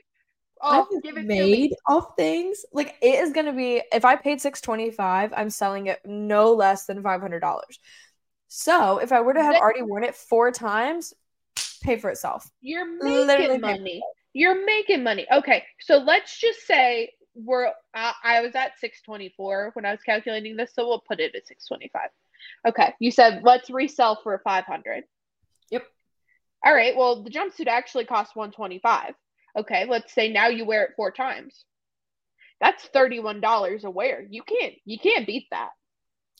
Oh, 0.62 0.86
I've 0.92 1.02
give 1.02 1.16
it 1.16 1.22
to 1.22 1.26
made 1.26 1.74
off 1.86 2.16
things. 2.16 2.66
Like 2.72 2.96
it 3.00 3.14
is 3.20 3.32
gonna 3.32 3.54
be 3.54 3.82
if 3.92 4.04
I 4.04 4.16
paid 4.16 4.40
six 4.42 4.60
twenty 4.60 4.90
five, 4.90 5.32
I'm 5.34 5.48
selling 5.48 5.86
it 5.86 6.00
no 6.04 6.52
less 6.52 6.84
than 6.84 7.02
five 7.02 7.22
hundred 7.22 7.40
dollars. 7.40 7.78
So 8.48 8.98
if 8.98 9.10
I 9.12 9.20
were 9.22 9.32
to 9.32 9.42
have 9.42 9.54
Then- 9.54 9.62
already 9.62 9.82
worn 9.82 10.04
it 10.04 10.14
four 10.14 10.50
times, 10.50 11.14
pay 11.82 11.96
for 11.96 12.10
itself. 12.10 12.50
You're 12.60 12.84
making 13.02 13.48
pay- 13.52 13.58
money. 13.58 14.02
You're 14.34 14.64
making 14.66 15.02
money. 15.02 15.26
Okay, 15.32 15.64
so 15.80 15.96
let's 15.96 16.38
just 16.38 16.66
say 16.66 17.10
we're. 17.34 17.72
I, 17.94 18.12
I 18.22 18.40
was 18.42 18.54
at 18.54 18.78
six 18.78 19.00
twenty 19.02 19.32
four 19.36 19.70
when 19.72 19.86
I 19.86 19.92
was 19.92 20.02
calculating 20.02 20.56
this, 20.56 20.74
so 20.74 20.86
we'll 20.86 21.00
put 21.00 21.20
it 21.20 21.34
at 21.34 21.46
six 21.46 21.66
twenty 21.66 21.88
five. 21.92 22.10
Okay, 22.68 22.92
you 23.00 23.10
said 23.10 23.40
let's 23.44 23.70
resell 23.70 24.20
for 24.22 24.38
five 24.44 24.64
hundred. 24.66 25.04
All 26.64 26.74
right. 26.74 26.96
Well, 26.96 27.22
the 27.22 27.30
jumpsuit 27.30 27.66
actually 27.68 28.04
costs 28.04 28.36
one 28.36 28.52
twenty 28.52 28.78
five. 28.78 29.14
Okay, 29.58 29.86
let's 29.88 30.14
say 30.14 30.30
now 30.30 30.48
you 30.48 30.64
wear 30.64 30.84
it 30.84 30.92
four 30.96 31.10
times. 31.10 31.64
That's 32.60 32.86
$31 32.94 33.84
a 33.84 33.90
wear. 33.90 34.26
You 34.28 34.42
can't 34.42 34.74
you 34.84 34.98
can't 34.98 35.26
beat 35.26 35.46
that. 35.50 35.70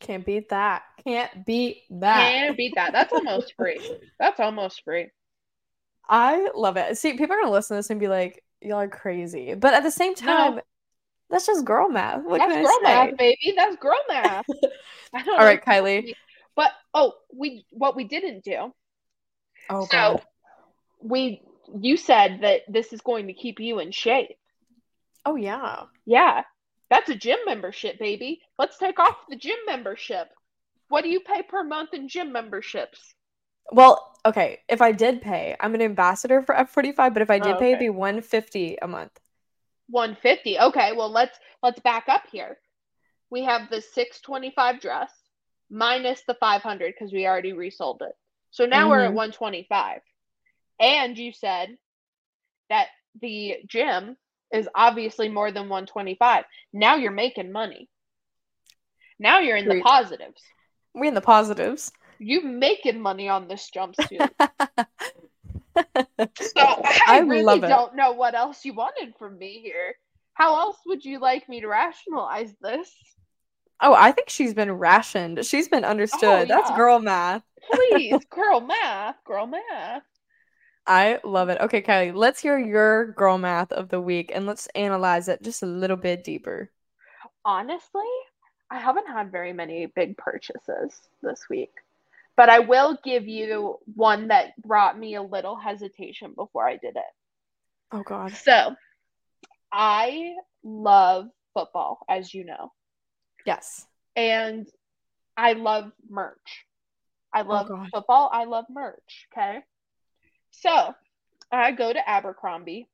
Can't 0.00 0.24
beat 0.24 0.50
that. 0.50 0.82
Can't 1.04 1.46
beat 1.46 1.84
that. 1.90 2.30
Can't 2.30 2.56
beat 2.56 2.74
that. 2.76 2.92
That's 2.92 3.12
almost 3.12 3.54
free. 3.56 3.80
That's 4.18 4.40
almost 4.40 4.82
free. 4.84 5.08
I 6.08 6.50
love 6.54 6.76
it. 6.76 6.96
See, 6.98 7.12
people 7.12 7.36
are 7.36 7.40
gonna 7.40 7.52
listen 7.52 7.76
to 7.76 7.78
this 7.78 7.90
and 7.90 8.00
be 8.00 8.08
like, 8.08 8.42
"Y'all 8.60 8.80
are 8.80 8.88
crazy," 8.88 9.54
but 9.54 9.74
at 9.74 9.82
the 9.82 9.90
same 9.92 10.14
time, 10.14 10.56
no. 10.56 10.60
that's 11.28 11.46
just 11.46 11.64
girl 11.64 11.88
math. 11.88 12.24
What 12.24 12.38
that's 12.38 12.66
girl 12.66 12.80
math, 12.82 13.16
baby. 13.16 13.54
That's 13.56 13.76
girl 13.76 14.00
math. 14.08 14.46
All 15.14 15.38
right, 15.38 15.64
Kylie. 15.64 16.14
But 16.56 16.72
oh, 16.94 17.12
we 17.32 17.64
what 17.70 17.94
we 17.94 18.04
didn't 18.04 18.42
do. 18.42 18.72
Oh 19.70 19.84
so, 19.84 19.90
God. 19.90 20.22
We 21.02 21.42
you 21.78 21.96
said 21.96 22.40
that 22.42 22.62
this 22.68 22.92
is 22.92 23.00
going 23.00 23.28
to 23.28 23.32
keep 23.32 23.60
you 23.60 23.78
in 23.78 23.92
shape. 23.92 24.36
Oh 25.24 25.36
yeah. 25.36 25.84
Yeah. 26.06 26.42
That's 26.90 27.08
a 27.08 27.14
gym 27.14 27.38
membership, 27.46 27.98
baby. 27.98 28.40
Let's 28.58 28.76
take 28.76 28.98
off 28.98 29.16
the 29.28 29.36
gym 29.36 29.58
membership. 29.66 30.28
What 30.88 31.04
do 31.04 31.10
you 31.10 31.20
pay 31.20 31.42
per 31.42 31.62
month 31.62 31.94
in 31.94 32.08
gym 32.08 32.32
memberships? 32.32 33.14
Well, 33.70 34.16
okay, 34.26 34.58
if 34.68 34.82
I 34.82 34.90
did 34.90 35.22
pay, 35.22 35.54
I'm 35.60 35.76
an 35.76 35.82
ambassador 35.82 36.42
for 36.42 36.54
F45, 36.54 37.12
but 37.12 37.22
if 37.22 37.30
I 37.30 37.38
did 37.38 37.52
oh, 37.52 37.54
okay. 37.56 37.58
pay, 37.58 37.68
it'd 37.68 37.78
be 37.78 37.90
150 37.90 38.78
a 38.82 38.88
month. 38.88 39.20
150. 39.88 40.58
Okay, 40.58 40.92
well 40.92 41.10
let's 41.10 41.38
let's 41.62 41.80
back 41.80 42.08
up 42.08 42.22
here. 42.30 42.58
We 43.30 43.44
have 43.44 43.70
the 43.70 43.80
625 43.80 44.80
dress 44.80 45.12
minus 45.70 46.22
the 46.26 46.34
500 46.34 46.92
because 46.92 47.12
we 47.12 47.26
already 47.26 47.52
resold 47.52 48.02
it. 48.04 48.14
So 48.50 48.66
now 48.66 48.82
mm-hmm. 48.82 48.90
we're 48.90 49.00
at 49.00 49.08
mm-hmm. 49.08 49.16
125. 49.16 50.00
And 50.80 51.18
you 51.18 51.32
said 51.32 51.76
that 52.68 52.88
the 53.20 53.58
gym 53.66 54.16
is 54.52 54.68
obviously 54.74 55.28
more 55.28 55.52
than 55.52 55.68
125. 55.68 56.44
Now 56.72 56.96
you're 56.96 57.12
making 57.12 57.52
money. 57.52 57.88
Now 59.18 59.40
you're 59.40 59.56
in 59.56 59.68
the 59.68 59.82
positives. 59.82 60.42
We're 60.94 61.06
in 61.06 61.14
the 61.14 61.20
positives. 61.20 61.92
You 62.18 62.42
making 62.42 63.00
money 63.00 63.28
on 63.28 63.48
this 63.48 63.70
jumpsuit. 63.74 64.28
so 66.40 66.60
I, 66.60 67.00
I 67.06 67.18
really 67.20 67.60
don't 67.60 67.94
know 67.94 68.12
what 68.12 68.34
else 68.34 68.64
you 68.64 68.74
wanted 68.74 69.14
from 69.18 69.38
me 69.38 69.60
here. 69.62 69.94
How 70.34 70.58
else 70.60 70.78
would 70.86 71.04
you 71.04 71.18
like 71.18 71.48
me 71.48 71.60
to 71.60 71.68
rationalize 71.68 72.54
this? 72.60 72.90
Oh, 73.82 73.94
I 73.94 74.12
think 74.12 74.28
she's 74.28 74.54
been 74.54 74.72
rationed. 74.72 75.44
She's 75.44 75.68
been 75.68 75.84
understood. 75.84 76.24
Oh, 76.24 76.38
yeah. 76.40 76.44
That's 76.44 76.70
girl 76.72 76.98
math. 76.98 77.42
Please, 77.72 78.24
girl 78.30 78.60
math, 78.60 79.16
girl 79.24 79.46
math. 79.46 80.02
I 80.86 81.20
love 81.24 81.48
it. 81.48 81.60
Okay, 81.60 81.82
Kylie, 81.82 82.14
let's 82.14 82.40
hear 82.40 82.58
your 82.58 83.12
girl 83.12 83.38
math 83.38 83.72
of 83.72 83.88
the 83.88 84.00
week 84.00 84.32
and 84.34 84.46
let's 84.46 84.66
analyze 84.74 85.28
it 85.28 85.42
just 85.42 85.62
a 85.62 85.66
little 85.66 85.96
bit 85.96 86.24
deeper. 86.24 86.70
Honestly, 87.44 88.08
I 88.70 88.78
haven't 88.78 89.06
had 89.06 89.32
very 89.32 89.52
many 89.52 89.86
big 89.86 90.16
purchases 90.16 91.00
this 91.22 91.48
week, 91.48 91.72
but 92.36 92.48
I 92.48 92.58
will 92.58 92.98
give 93.04 93.26
you 93.26 93.78
one 93.94 94.28
that 94.28 94.60
brought 94.62 94.98
me 94.98 95.14
a 95.14 95.22
little 95.22 95.56
hesitation 95.56 96.32
before 96.34 96.68
I 96.68 96.76
did 96.76 96.96
it. 96.96 97.12
Oh, 97.92 98.02
God. 98.02 98.32
So, 98.32 98.74
I 99.72 100.34
love 100.62 101.28
football, 101.54 102.00
as 102.08 102.34
you 102.34 102.44
know. 102.44 102.72
Yes. 103.46 103.86
And 104.16 104.68
I 105.36 105.52
love 105.54 105.92
merch. 106.08 106.66
I 107.32 107.42
oh, 107.42 107.48
love 107.48 107.70
oh, 107.70 107.86
football. 107.92 108.30
I 108.32 108.44
love 108.44 108.66
merch. 108.70 109.28
Okay. 109.32 109.60
So 110.50 110.94
I 111.50 111.72
go 111.72 111.92
to 111.92 112.08
Abercrombie 112.08 112.88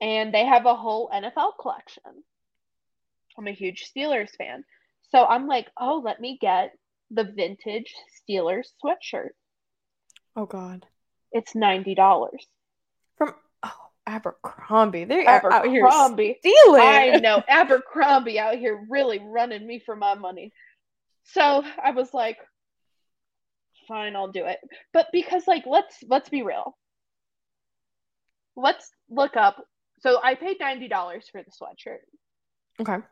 and 0.00 0.32
they 0.32 0.44
have 0.44 0.66
a 0.66 0.74
whole 0.74 1.10
NFL 1.12 1.52
collection. 1.60 2.24
I'm 3.36 3.46
a 3.46 3.52
huge 3.52 3.90
Steelers 3.90 4.30
fan. 4.36 4.64
So 5.10 5.24
I'm 5.24 5.46
like, 5.46 5.68
oh, 5.78 6.00
let 6.04 6.20
me 6.20 6.38
get 6.40 6.72
the 7.10 7.24
vintage 7.24 7.94
Steelers 8.28 8.68
sweatshirt. 8.82 9.30
Oh 10.36 10.46
God. 10.46 10.86
It's 11.32 11.54
ninety 11.54 11.94
dollars. 11.94 12.46
From 13.16 13.34
Abercrombie. 14.06 15.04
They 15.04 15.26
Abercrombie. 15.26 15.56
out 15.56 15.66
here 15.66 15.90
stealing. 16.40 16.82
I 16.82 17.18
know. 17.22 17.42
Abercrombie 17.48 18.38
out 18.38 18.56
here 18.56 18.86
really 18.88 19.18
running 19.18 19.66
me 19.66 19.80
for 19.84 19.96
my 19.96 20.14
money. 20.14 20.52
So 21.24 21.64
I 21.82 21.92
was 21.92 22.12
like, 22.12 22.38
fine, 23.88 24.16
I'll 24.16 24.30
do 24.32 24.44
it. 24.44 24.58
But 24.92 25.08
because 25.12 25.46
like 25.46 25.64
let's 25.66 25.96
let's 26.08 26.28
be 26.28 26.42
real. 26.42 26.76
Let's 28.56 28.90
look 29.08 29.36
up. 29.36 29.64
So 30.00 30.20
I 30.22 30.34
paid 30.34 30.58
ninety 30.60 30.88
dollars 30.88 31.26
for 31.30 31.42
the 31.42 31.50
sweatshirt. 31.50 31.98
Okay. 32.80 33.04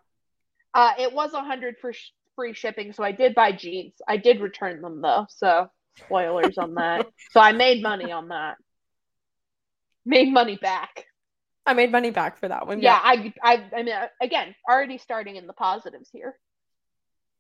Uh, 0.75 0.93
it 0.99 1.13
was 1.13 1.33
a 1.35 1.43
hundred 1.43 1.77
for 1.81 1.93
sh- 1.93 2.11
free 2.37 2.55
shipping, 2.55 2.93
so 2.93 3.03
I 3.03 3.13
did 3.13 3.35
buy 3.35 3.53
jeans. 3.53 3.95
I 4.07 4.17
did 4.17 4.41
return 4.41 4.81
them 4.81 5.01
though, 5.01 5.27
so 5.29 5.69
spoilers 5.99 6.59
on 6.59 6.75
that. 6.75 7.07
So 7.33 7.41
I 7.41 7.53
made 7.53 7.83
money 7.83 8.13
on 8.13 8.29
that. 8.29 8.57
Made 10.05 10.33
money 10.33 10.59
back. 10.61 11.07
I 11.65 11.75
made 11.75 11.93
money 11.93 12.11
back 12.11 12.39
for 12.39 12.49
that 12.49 12.67
one. 12.67 12.81
Yeah, 12.81 13.01
yeah. 13.13 13.33
I, 13.43 13.53
I, 13.55 13.65
I 13.77 13.83
mean, 13.83 13.95
again, 14.21 14.55
already 14.69 14.99
starting 14.99 15.37
in 15.37 15.47
the 15.47 15.53
positives 15.53 16.11
here. 16.13 16.37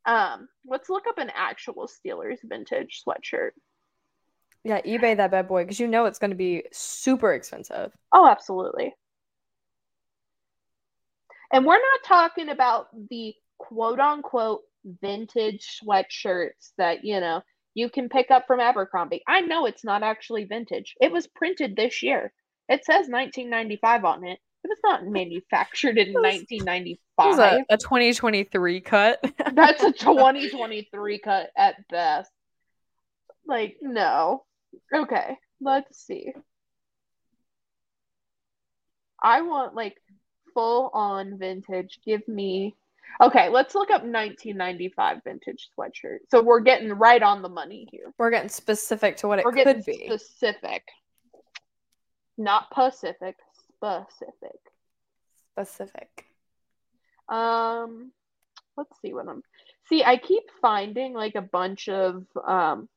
Um, 0.04 0.49
let's 0.66 0.88
look 0.88 1.04
up 1.09 1.19
an 1.19 1.31
actual 1.35 1.88
Steelers 1.88 2.38
vintage 2.45 3.02
sweatshirt. 3.07 3.50
Yeah, 4.64 4.81
eBay 4.83 5.16
that 5.16 5.33
bad 5.33 5.49
boy 5.49 5.64
because 5.64 5.81
you 5.81 5.88
know 5.88 6.04
it's 6.04 6.21
going 6.21 6.31
to 6.31 6.37
be 6.37 6.64
super 6.73 7.33
expensive. 7.33 7.92
Oh, 8.12 8.28
absolutely. 8.28 8.95
And 11.52 11.66
we're 11.66 11.75
not 11.75 12.04
talking 12.07 12.49
about 12.49 12.87
the 13.11 13.35
quote 13.59 13.99
unquote 13.99 14.62
vintage 15.00 15.81
sweatshirts 15.83 16.73
that, 16.78 17.04
you 17.04 17.21
know, 17.21 17.42
you 17.75 17.90
can 17.90 18.09
pick 18.09 18.31
up 18.31 18.47
from 18.47 18.61
Abercrombie. 18.61 19.23
I 19.26 19.40
know 19.40 19.66
it's 19.66 19.85
not 19.85 20.02
actually 20.02 20.45
vintage. 20.45 20.95
It 21.00 21.11
was 21.11 21.26
printed 21.26 21.75
this 21.75 22.02
year. 22.02 22.33
It 22.72 22.86
says 22.86 23.06
1995 23.08 24.04
on 24.06 24.24
it. 24.24 24.38
It 24.64 24.68
was 24.68 24.78
not 24.82 25.06
manufactured 25.06 25.98
in 25.98 26.14
1995. 26.14 27.38
A, 27.38 27.74
a 27.74 27.76
2023 27.76 28.80
cut. 28.80 29.20
That's 29.52 29.82
a 29.82 29.92
2023 29.98 31.18
cut 31.18 31.50
at 31.54 31.76
best. 31.90 32.30
Like, 33.46 33.76
no. 33.82 34.44
Okay, 34.94 35.36
let's 35.60 35.98
see. 35.98 36.32
I 39.22 39.42
want 39.42 39.74
like 39.74 39.96
full 40.54 40.90
on 40.94 41.38
vintage. 41.38 41.98
Give 42.06 42.26
me. 42.26 42.74
Okay, 43.20 43.50
let's 43.50 43.74
look 43.74 43.90
up 43.90 44.02
1995 44.02 45.18
vintage 45.24 45.68
sweatshirt. 45.78 46.20
So 46.30 46.40
we're 46.40 46.60
getting 46.60 46.94
right 46.94 47.22
on 47.22 47.42
the 47.42 47.50
money 47.50 47.86
here. 47.90 48.14
We're 48.16 48.30
getting 48.30 48.48
specific 48.48 49.18
to 49.18 49.28
what 49.28 49.40
it 49.40 49.44
we're 49.44 49.52
could 49.52 49.84
be. 49.84 50.06
Specific, 50.06 50.84
not 52.42 52.70
Pacific 52.70 53.37
specific. 53.82 54.61
Specific. 55.52 56.26
Um, 57.28 58.12
let's 58.76 59.00
see 59.00 59.12
what 59.12 59.28
I'm. 59.28 59.42
See, 59.88 60.04
I 60.04 60.16
keep 60.16 60.44
finding 60.61 61.12
like 61.12 61.34
a 61.34 61.42
bunch 61.42 61.88
of 61.88 62.25
um, 62.46 62.88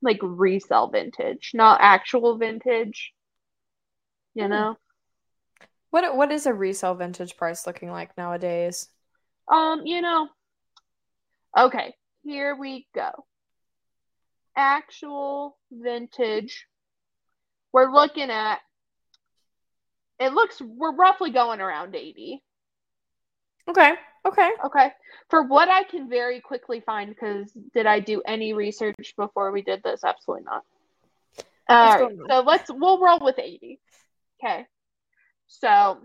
like 0.00 0.18
resale 0.22 0.88
vintage, 0.88 1.52
not 1.54 1.80
actual 1.80 2.36
vintage. 2.36 3.12
You 4.34 4.44
hmm. 4.44 4.50
know. 4.50 4.78
What 5.90 6.16
what 6.16 6.32
is 6.32 6.46
a 6.46 6.54
resale 6.54 6.94
vintage 6.94 7.36
price 7.36 7.66
looking 7.66 7.90
like 7.90 8.16
nowadays? 8.16 8.88
Um, 9.48 9.82
you 9.84 10.00
know. 10.00 10.28
Okay, 11.56 11.94
here 12.22 12.56
we 12.56 12.86
go. 12.94 13.10
Actual 14.56 15.58
vintage. 15.70 16.66
We're 17.72 17.92
looking 17.92 18.30
at 18.30 18.60
it 20.20 20.32
looks 20.32 20.60
we're 20.60 20.94
roughly 20.94 21.30
going 21.30 21.60
around 21.60 21.94
80. 21.94 22.42
Okay. 23.68 23.94
Okay. 24.24 24.50
Okay. 24.64 24.92
For 25.30 25.42
what 25.42 25.68
I 25.68 25.82
can 25.84 26.08
very 26.08 26.40
quickly 26.40 26.80
find, 26.80 27.10
because 27.10 27.50
did 27.74 27.86
I 27.86 28.00
do 28.00 28.22
any 28.26 28.52
research 28.52 29.14
before 29.16 29.50
we 29.50 29.62
did 29.62 29.82
this? 29.82 30.04
Absolutely 30.04 30.44
not. 30.44 30.64
All 31.68 31.98
right. 31.98 32.16
So 32.28 32.40
let's 32.40 32.70
we'll 32.70 33.00
roll 33.00 33.20
with 33.20 33.38
80. 33.38 33.80
Okay. 34.42 34.66
So 35.48 35.98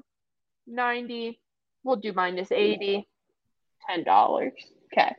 90. 0.66 1.40
We'll 1.84 1.98
do 1.98 2.14
minus 2.14 2.52
80. 2.52 3.08
Ten 3.88 4.04
dollars. 4.04 4.54
Okay. 4.92 5.14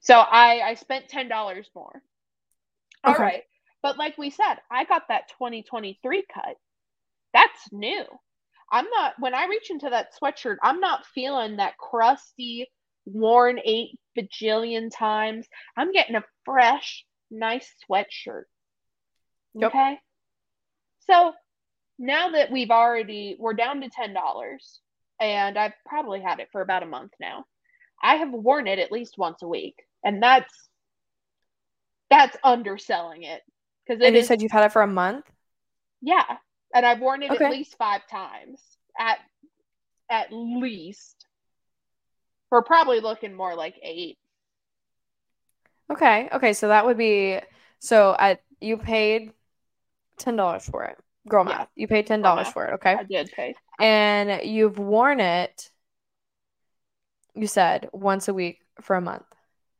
So 0.00 0.14
I 0.14 0.60
I 0.60 0.74
spent 0.74 1.08
ten 1.08 1.28
dollars 1.28 1.68
more. 1.74 2.02
All 3.02 3.14
okay. 3.14 3.22
right. 3.22 3.42
But 3.82 3.98
like 3.98 4.16
we 4.16 4.30
said, 4.30 4.56
I 4.70 4.84
got 4.84 5.08
that 5.08 5.28
2023 5.38 6.24
cut 6.32 6.56
that's 7.32 7.72
new. 7.72 8.04
I'm 8.70 8.86
not 8.90 9.14
when 9.18 9.34
I 9.34 9.46
reach 9.46 9.70
into 9.70 9.90
that 9.90 10.10
sweatshirt, 10.20 10.56
I'm 10.62 10.80
not 10.80 11.06
feeling 11.14 11.56
that 11.56 11.76
crusty, 11.78 12.68
worn 13.04 13.58
eight 13.64 13.98
bajillion 14.18 14.90
times. 14.94 15.46
I'm 15.76 15.92
getting 15.92 16.16
a 16.16 16.24
fresh, 16.44 17.04
nice 17.30 17.70
sweatshirt. 17.88 18.44
Yep. 19.54 19.70
Okay. 19.70 19.98
So 21.10 21.32
now 21.98 22.30
that 22.30 22.50
we've 22.50 22.70
already 22.70 23.36
we're 23.38 23.54
down 23.54 23.82
to 23.82 23.90
ten 23.90 24.14
dollars 24.14 24.80
and 25.20 25.58
I've 25.58 25.74
probably 25.86 26.20
had 26.20 26.40
it 26.40 26.48
for 26.50 26.62
about 26.62 26.82
a 26.82 26.86
month 26.86 27.12
now. 27.20 27.44
I 28.02 28.16
have 28.16 28.32
worn 28.32 28.66
it 28.66 28.78
at 28.78 28.90
least 28.90 29.18
once 29.18 29.42
a 29.42 29.48
week, 29.48 29.76
and 30.02 30.22
that's 30.22 30.52
that's 32.10 32.36
underselling 32.42 33.22
it 33.22 33.42
because 33.86 34.02
and 34.02 34.14
you 34.14 34.20
is, 34.20 34.26
said 34.26 34.42
you've 34.42 34.52
had 34.52 34.64
it 34.64 34.72
for 34.72 34.82
a 34.82 34.86
month. 34.86 35.24
Yeah, 36.00 36.24
and 36.74 36.86
I've 36.86 37.00
worn 37.00 37.22
it 37.22 37.30
okay. 37.30 37.44
at 37.44 37.50
least 37.50 37.76
five 37.76 38.06
times 38.08 38.60
at 38.98 39.18
at 40.10 40.28
least. 40.32 41.26
We're 42.50 42.62
probably 42.62 43.00
looking 43.00 43.34
more 43.34 43.54
like 43.54 43.76
eight. 43.82 44.18
Okay. 45.90 46.28
Okay. 46.32 46.52
So 46.52 46.68
that 46.68 46.84
would 46.84 46.98
be 46.98 47.40
so 47.78 48.14
at 48.18 48.42
you 48.60 48.76
paid 48.76 49.32
ten 50.18 50.36
dollars 50.36 50.66
for 50.66 50.84
it. 50.84 50.96
Girl 51.28 51.44
math. 51.44 51.68
You 51.74 51.88
paid 51.88 52.06
ten 52.06 52.20
dollars 52.20 52.48
for 52.48 52.66
it. 52.66 52.74
Okay. 52.74 52.94
I 52.94 53.04
did 53.04 53.30
pay. 53.32 53.54
And 53.80 54.46
you've 54.46 54.78
worn 54.78 55.20
it. 55.20 55.70
You 57.34 57.46
said 57.46 57.88
once 57.92 58.28
a 58.28 58.34
week 58.34 58.60
for 58.80 58.96
a 58.96 59.00
month. 59.00 59.24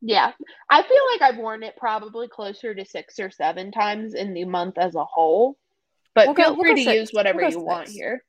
Yeah. 0.03 0.33
I 0.69 0.83
feel 0.83 1.01
like 1.13 1.23
I've 1.23 1.39
worn 1.39 1.63
it 1.63 1.77
probably 1.77 2.29
closer 2.29 2.75
to 2.75 2.85
six 2.85 3.19
or 3.19 3.31
seven 3.31 3.71
times 3.71 4.15
in 4.15 4.35
the 4.35 4.45
month 4.45 4.77
as 4.77 4.97
a 4.97 5.05
whole. 5.05 5.57
But 6.15 6.27
we'll 6.27 6.35
feel 6.35 6.57
go, 6.57 6.61
free 6.61 6.75
we'll 6.75 6.77
to 6.77 6.85
six. 6.85 6.97
use 6.97 7.11
whatever 7.13 7.39
we'll 7.39 7.47
you 7.47 7.53
six. 7.53 7.65
want 7.65 7.89
here. 7.89 8.25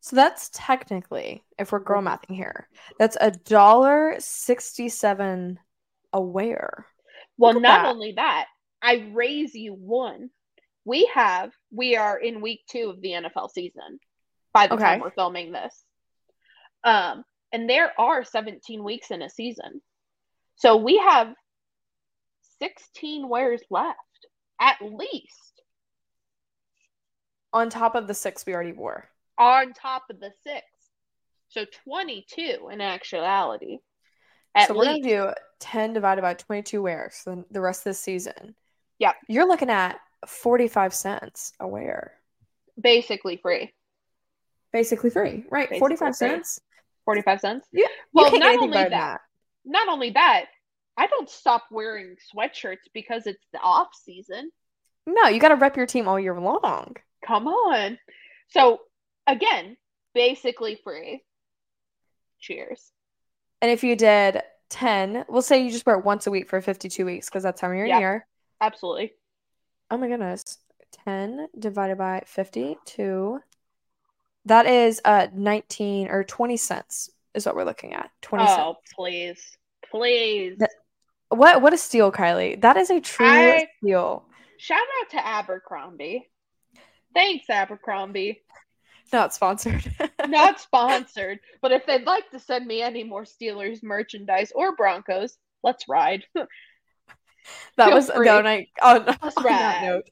So 0.00 0.14
that's 0.14 0.48
technically, 0.54 1.44
if 1.58 1.72
we're 1.72 1.80
girl 1.80 2.00
mathing 2.00 2.36
here, 2.36 2.68
that's 2.98 3.16
a 3.20 3.32
dollar 3.32 4.14
sixty-seven 4.18 5.58
a 6.12 6.20
wear. 6.20 6.86
Well, 7.36 7.54
not 7.54 7.82
that. 7.82 7.86
only 7.86 8.12
that, 8.12 8.46
I 8.80 9.10
raise 9.12 9.54
you 9.54 9.74
one. 9.74 10.30
We 10.84 11.10
have 11.14 11.50
we 11.72 11.96
are 11.96 12.16
in 12.16 12.40
week 12.40 12.60
two 12.70 12.90
of 12.90 13.00
the 13.00 13.10
NFL 13.10 13.50
season 13.50 13.98
by 14.52 14.68
the 14.68 14.74
okay. 14.74 14.84
time 14.84 15.00
we're 15.00 15.10
filming 15.10 15.52
this. 15.52 15.84
Um, 16.84 17.24
and 17.52 17.68
there 17.68 17.92
are 18.00 18.24
17 18.24 18.82
weeks 18.84 19.10
in 19.10 19.20
a 19.20 19.28
season. 19.28 19.80
So 20.58 20.76
we 20.76 20.98
have 20.98 21.34
16 22.60 23.28
wears 23.28 23.62
left, 23.70 23.96
at 24.60 24.76
least. 24.82 25.62
On 27.52 27.70
top 27.70 27.94
of 27.94 28.06
the 28.06 28.14
six 28.14 28.44
we 28.46 28.54
already 28.54 28.72
wore 28.72 29.08
on 29.38 29.72
top 29.72 30.04
of 30.10 30.20
the 30.20 30.30
six. 30.42 30.66
So 31.48 31.64
22 31.84 32.68
in 32.70 32.80
actuality. 32.80 33.78
so 34.66 34.74
we're 34.74 34.84
going 34.84 35.02
to 35.02 35.08
do 35.08 35.30
10 35.60 35.94
divided 35.94 36.22
by 36.22 36.34
22 36.34 36.82
wears 36.82 37.16
for 37.24 37.44
the 37.50 37.60
rest 37.60 37.80
of 37.80 37.90
the 37.90 37.94
season. 37.94 38.54
Yeah. 38.98 39.12
You're 39.28 39.48
looking 39.48 39.70
at 39.70 39.98
45 40.26 40.92
cents 40.92 41.52
a 41.60 41.66
wear. 41.66 42.12
Basically 42.80 43.38
free. 43.38 43.72
Basically 44.72 45.10
free. 45.10 45.44
Right. 45.50 45.70
Basically 45.70 45.78
45 45.78 46.06
free. 46.16 46.28
cents. 46.28 46.60
45 47.06 47.40
cents? 47.40 47.66
Yeah. 47.72 47.86
Well, 48.12 48.36
not 48.38 48.58
only 48.58 48.74
that, 48.74 48.90
that, 48.90 49.20
not 49.68 49.88
only 49.88 50.10
that, 50.10 50.46
I 50.96 51.06
don't 51.06 51.30
stop 51.30 51.64
wearing 51.70 52.16
sweatshirts 52.34 52.88
because 52.92 53.26
it's 53.26 53.44
the 53.52 53.60
off 53.60 53.88
season. 54.04 54.50
No, 55.06 55.28
you 55.28 55.38
got 55.38 55.50
to 55.50 55.56
rep 55.56 55.76
your 55.76 55.86
team 55.86 56.08
all 56.08 56.18
year 56.18 56.38
long. 56.38 56.96
Come 57.24 57.46
on. 57.46 57.98
So 58.48 58.80
again, 59.26 59.76
basically 60.14 60.80
free. 60.82 61.22
Cheers. 62.40 62.90
And 63.60 63.70
if 63.70 63.84
you 63.84 63.94
did 63.94 64.42
10, 64.70 65.26
we'll 65.28 65.42
say 65.42 65.62
you 65.62 65.70
just 65.70 65.86
wear 65.86 65.98
it 65.98 66.04
once 66.04 66.26
a 66.26 66.30
week 66.30 66.48
for 66.48 66.60
52 66.60 67.04
weeks 67.04 67.28
because 67.28 67.42
that's 67.42 67.60
how 67.60 67.68
many 67.68 67.88
yep, 67.88 68.00
year. 68.00 68.26
Absolutely. 68.60 69.12
Oh 69.90 69.98
my 69.98 70.08
goodness. 70.08 70.58
10 71.04 71.48
divided 71.58 71.98
by 71.98 72.22
52. 72.26 73.40
That 74.46 74.66
is 74.66 75.00
uh 75.04 75.28
19 75.34 76.08
or 76.08 76.24
20 76.24 76.56
cents 76.56 77.10
is 77.34 77.44
what 77.44 77.54
we're 77.54 77.64
looking 77.64 77.94
at. 77.94 78.10
20 78.22 78.44
oh, 78.44 78.56
cents. 78.56 78.92
please. 78.94 79.57
Please. 79.90 80.58
What 81.28 81.60
what 81.60 81.72
a 81.72 81.78
steal, 81.78 82.10
Kylie. 82.10 82.60
That 82.60 82.76
is 82.76 82.90
a 82.90 83.00
true 83.00 83.26
I, 83.26 83.68
steal. 83.78 84.24
Shout 84.58 84.80
out 85.00 85.10
to 85.10 85.26
Abercrombie. 85.26 86.28
Thanks, 87.14 87.48
Abercrombie. 87.50 88.40
Not 89.12 89.34
sponsored. 89.34 89.84
Not 90.28 90.60
sponsored. 90.60 91.40
But 91.62 91.72
if 91.72 91.86
they'd 91.86 92.04
like 92.04 92.30
to 92.30 92.38
send 92.38 92.66
me 92.66 92.82
any 92.82 93.04
more 93.04 93.24
Steelers 93.24 93.82
merchandise 93.82 94.52
or 94.54 94.76
Broncos, 94.76 95.38
let's 95.62 95.88
ride. 95.88 96.24
that 96.34 96.48
Feel 97.86 97.94
was 97.94 98.10
free. 98.10 98.26
the 98.26 98.32
other 98.32 98.42
night. 98.42 98.68
On, 98.82 99.08
on 99.08 99.42
that 99.44 99.82
note, 99.82 100.04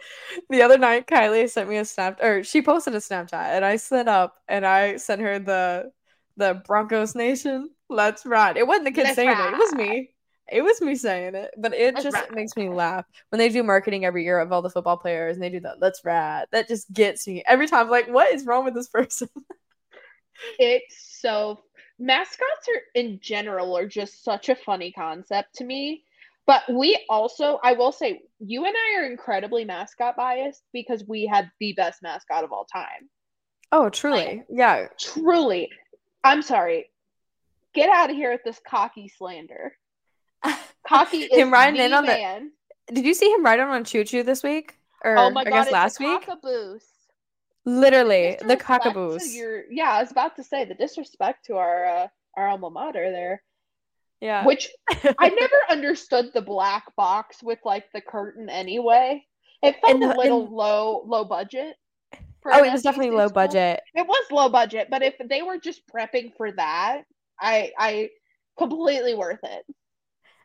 the 0.49 0.63
other 0.63 0.79
night, 0.79 1.07
Kylie 1.07 1.51
sent 1.51 1.69
me 1.69 1.77
a 1.77 1.85
snap, 1.85 2.23
or 2.23 2.43
she 2.43 2.63
posted 2.63 2.95
a 2.95 2.99
Snapchat, 2.99 3.33
and 3.33 3.65
I 3.65 3.77
set 3.77 4.09
up 4.09 4.37
and 4.49 4.67
I 4.67 4.97
sent 4.97 5.21
her 5.21 5.39
the 5.39 5.91
the 6.37 6.63
Broncos 6.67 7.15
Nation. 7.15 7.71
Let's 7.89 8.27
ride. 8.27 8.57
It 8.57 8.67
wasn't 8.67 8.87
the 8.87 8.93
kids 8.93 9.15
saying 9.15 9.29
ride. 9.29 9.53
it; 9.53 9.55
it 9.55 9.59
was 9.59 9.75
me. 9.75 10.11
It 10.51 10.63
was 10.63 10.81
me 10.81 10.95
saying 10.95 11.35
it, 11.35 11.51
but 11.59 11.75
it 11.75 11.95
let's 11.95 12.05
just 12.05 12.15
rad. 12.15 12.33
makes 12.33 12.57
me 12.57 12.69
laugh 12.69 13.05
when 13.31 13.39
they 13.39 13.49
do 13.49 13.63
marketing 13.65 14.05
every 14.05 14.25
year 14.25 14.39
of 14.39 14.53
all 14.53 14.63
the 14.63 14.71
football 14.71 14.97
players 14.97 15.37
and 15.37 15.43
they 15.43 15.51
do 15.51 15.61
that. 15.61 15.81
Let's 15.81 16.05
rad. 16.05 16.47
That 16.53 16.69
just 16.69 16.93
gets 16.93 17.27
me 17.27 17.43
every 17.47 17.67
time. 17.67 17.91
Like, 17.91 18.09
what 18.09 18.33
is 18.33 18.47
wrong 18.47 18.65
with 18.65 18.75
this 18.75 18.89
person? 18.89 19.29
it's 20.59 21.19
so 21.21 21.61
mascots 21.99 22.69
are 22.69 22.83
in 22.95 23.19
general 23.21 23.77
are 23.77 23.89
just 23.89 24.23
such 24.23 24.49
a 24.49 24.55
funny 24.55 24.93
concept 24.93 25.55
to 25.57 25.65
me. 25.65 26.05
But 26.47 26.63
we 26.73 27.05
also, 27.09 27.59
I 27.65 27.73
will 27.73 27.91
say, 27.91 28.21
you 28.39 28.67
and 28.67 28.75
I 28.77 29.01
are 29.01 29.11
incredibly 29.11 29.65
mascot 29.65 30.17
biased 30.17 30.63
because 30.73 31.05
we 31.09 31.27
had 31.27 31.51
the 31.59 31.73
best 31.73 32.03
mascot 32.05 32.45
of 32.45 32.53
all 32.53 32.67
time. 32.73 33.11
Oh, 33.73 33.89
truly. 33.89 34.25
Like, 34.25 34.47
yeah. 34.49 34.87
Truly. 34.97 35.69
I'm 36.23 36.43
sorry. 36.43 36.89
Get 37.77 37.91
out 37.91 38.09
of 38.11 38.17
here 38.17 38.33
with 38.33 38.43
this 38.43 38.59
cocky 38.67 39.09
slander. 39.09 39.73
Cocky 40.89 41.19
is 41.19 41.39
him 41.39 41.53
riding 41.53 41.81
in 41.81 41.93
on 41.93 42.07
man. 42.07 42.51
the. 42.89 42.95
Did 42.95 43.05
you 43.05 43.13
see 43.13 43.31
him 43.31 43.45
riding 43.45 43.67
on 43.67 43.85
Choo 43.85 44.03
Choo 44.03 44.23
this 44.23 44.43
week? 44.43 44.79
Or 45.05 45.19
oh 45.19 45.31
my 45.31 45.45
God, 45.45 45.53
I 45.53 45.63
guess 45.63 45.73
last 45.73 46.01
week. 46.01 46.27
Literally, 47.67 48.39
the 48.41 48.57
cockaboos. 48.57 49.35
Your, 49.35 49.65
yeah, 49.71 49.91
I 49.91 50.01
was 50.01 50.11
about 50.11 50.37
to 50.37 50.45
say 50.45 50.65
the 50.65 50.75
disrespect 50.75 51.45
to 51.47 51.57
our 51.57 51.85
uh, 51.85 52.09
our 52.37 52.49
alma 52.49 52.71
mater 52.71 53.11
there. 53.11 53.43
Yeah. 54.21 54.47
Which 54.47 54.71
I 55.19 55.29
never 55.29 55.57
understood 55.69 56.31
the 56.33 56.41
black 56.41 56.85
box 56.97 57.43
with 57.43 57.59
like 57.65 57.85
the 57.93 58.01
curtain 58.01 58.49
anyway. 58.49 59.25
It 59.63 59.77
felt 59.85 60.01
the, 60.01 60.15
a 60.15 60.17
little 60.17 60.49
low 60.49 61.03
low 61.07 61.25
budget. 61.25 61.77
Oh, 62.49 62.65
it 62.65 62.73
was 62.73 62.83
definitely 62.83 63.11
low 63.11 63.27
school. 63.27 63.35
budget. 63.35 63.81
It 63.95 64.07
was 64.07 64.25
low 64.31 64.49
budget, 64.49 64.89
but 64.91 65.03
if 65.03 65.15
they 65.29 65.43
were 65.43 65.59
just 65.59 65.83
prepping 65.89 66.33
for 66.37 66.53
that, 66.53 67.03
I 67.41 67.73
I 67.79 68.11
completely 68.59 69.15
worth 69.15 69.41
it. 69.43 69.67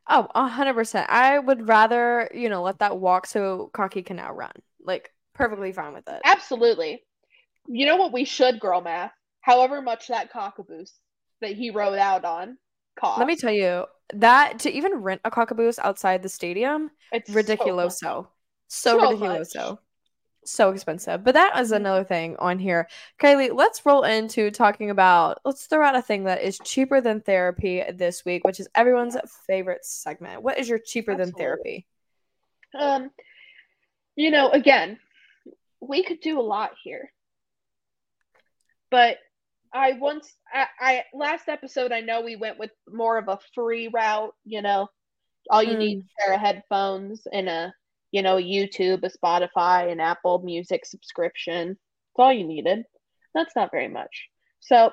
Oh, 0.08 0.28
hundred 0.34 0.74
percent. 0.74 1.10
I 1.10 1.40
would 1.40 1.68
rather, 1.68 2.30
you 2.34 2.50
know, 2.50 2.64
let 2.64 2.80
that 2.80 2.98
walk 2.98 3.28
so 3.28 3.70
Cocky 3.74 4.04
can 4.04 4.18
now 4.18 4.34
run. 4.34 4.52
Like 4.84 5.12
perfectly 5.34 5.72
fine 5.72 5.94
with 5.94 6.08
it. 6.08 6.22
Absolutely. 6.26 7.04
You 7.68 7.86
know 7.86 7.96
what 7.96 8.12
we 8.12 8.26
should 8.26 8.60
girl 8.60 8.82
math? 8.82 9.12
However 9.42 9.82
much 9.82 10.08
that 10.08 10.32
cockaboose 10.32 10.92
that 11.42 11.54
he 11.54 11.72
rode 11.72 11.98
out 11.98 12.26
on 12.26 12.58
cost. 13.00 13.20
Let 13.20 13.28
me 13.28 13.36
tell 13.36 13.54
you, 13.54 13.86
that 14.14 14.60
to 14.60 14.72
even 14.72 14.96
rent 14.96 15.22
a 15.24 15.32
cockaboose 15.32 15.80
outside 15.80 16.22
the 16.24 16.30
stadium, 16.30 16.92
it's 17.12 17.30
ridiculous. 17.30 18.00
So, 18.00 18.28
so, 18.68 18.98
so 18.98 19.02
ridiculous. 19.02 19.52
So 19.54 19.80
so 20.46 20.72
expensive. 20.72 21.24
But 21.24 21.34
that 21.36 21.58
is 21.60 21.68
mm-hmm. 21.68 21.76
another 21.78 22.04
thing 22.04 22.36
on 22.40 22.60
here. 22.60 22.88
Kylie, 23.20 23.54
let's 23.54 23.86
roll 23.86 24.04
into 24.04 24.52
talking 24.52 24.90
about 24.90 25.40
let's 25.46 25.66
throw 25.66 25.86
out 25.86 25.96
a 25.96 26.02
thing 26.02 26.26
that 26.26 26.42
is 26.42 26.60
cheaper 26.64 27.02
than 27.02 27.22
therapy 27.22 27.84
this 27.94 28.26
week, 28.26 28.44
which 28.44 28.60
is 28.60 28.68
everyone's 28.76 29.18
favorite 29.48 29.86
segment. 29.86 30.44
What 30.44 30.60
is 30.60 30.70
your 30.70 30.80
cheaper 30.80 31.12
Absolutely. 31.12 31.32
than 31.32 31.40
therapy? 31.40 31.88
Um, 32.80 33.12
you 34.16 34.32
know, 34.32 34.50
again, 34.50 34.98
we 35.80 36.04
could 36.04 36.20
do 36.22 36.40
a 36.40 36.42
lot 36.42 36.72
here. 36.84 37.12
But 38.90 39.18
I 39.74 39.94
once 39.94 40.34
I, 40.54 40.68
I 40.80 41.04
last 41.14 41.48
episode 41.48 41.92
I 41.92 42.02
know 42.02 42.22
we 42.22 42.36
went 42.36 42.60
with 42.60 42.72
more 42.90 43.18
of 43.18 43.28
a 43.28 43.40
free 43.56 43.88
route, 43.88 44.34
you 44.46 44.62
know. 44.62 44.90
All 45.50 45.64
you 45.64 45.74
mm. 45.74 45.80
need 45.80 45.98
is 46.00 46.04
a 46.04 46.24
pair 46.24 46.34
of 46.36 46.42
headphones 46.42 47.26
and 47.32 47.50
a 47.50 47.74
you 48.12 48.22
know, 48.22 48.36
YouTube, 48.36 49.04
a 49.04 49.10
Spotify, 49.10 49.92
an 49.92 50.00
Apple 50.00 50.40
Music 50.40 50.86
subscription. 50.86 51.70
That's 51.70 52.26
all 52.26 52.34
you 52.34 52.46
needed. 52.46 52.84
That's 53.34 53.56
not 53.56 53.72
very 53.72 53.88
much. 53.88 54.28
So 54.60 54.92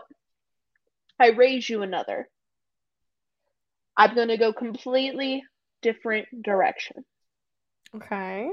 I 1.19 1.29
raise 1.29 1.69
you 1.69 1.83
another. 1.83 2.29
I'm 3.97 4.15
going 4.15 4.29
to 4.29 4.37
go 4.37 4.53
completely 4.53 5.43
different 5.83 6.29
direction. 6.43 7.05
Okay. 7.95 8.49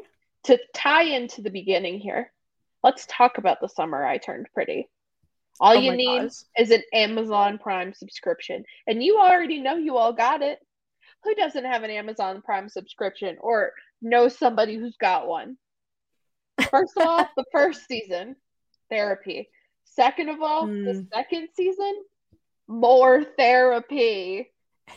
To 0.45 0.60
tie 0.73 1.04
into 1.04 1.41
the 1.41 1.51
beginning 1.51 1.99
here, 1.99 2.32
let's 2.84 3.06
talk 3.08 3.38
about 3.38 3.62
the 3.62 3.69
summer 3.69 4.04
I 4.04 4.17
turned 4.17 4.47
pretty. 4.54 4.89
All 5.60 5.78
oh 5.78 5.80
you 5.80 5.95
need 5.95 6.23
gosh. 6.23 6.43
is 6.58 6.71
an 6.71 6.82
Amazon 6.93 7.60
Prime 7.60 7.93
subscription. 7.93 8.63
And 8.88 9.04
you 9.04 9.19
already 9.19 9.62
know 9.62 9.75
you 9.75 9.97
all 9.97 10.13
got 10.13 10.41
it. 10.41 10.60
Who 11.25 11.33
doesn't 11.35 11.65
have 11.65 11.81
an 11.81 11.89
Amazon 11.89 12.41
Prime 12.43 12.69
subscription 12.69 13.38
or 13.41 13.73
know 14.01 14.27
somebody 14.27 14.75
who's 14.75 14.95
got 14.97 15.27
one. 15.27 15.57
First 16.69 16.93
of 16.97 17.07
all, 17.07 17.27
the 17.35 17.45
first 17.51 17.88
season, 17.88 18.35
therapy. 18.89 19.49
Second 19.85 20.29
of 20.29 20.41
all, 20.41 20.67
mm. 20.67 20.85
the 20.85 20.93
hmm. 20.93 21.05
second 21.11 21.49
season, 21.55 21.95
more 22.67 23.23
therapy. 23.38 24.51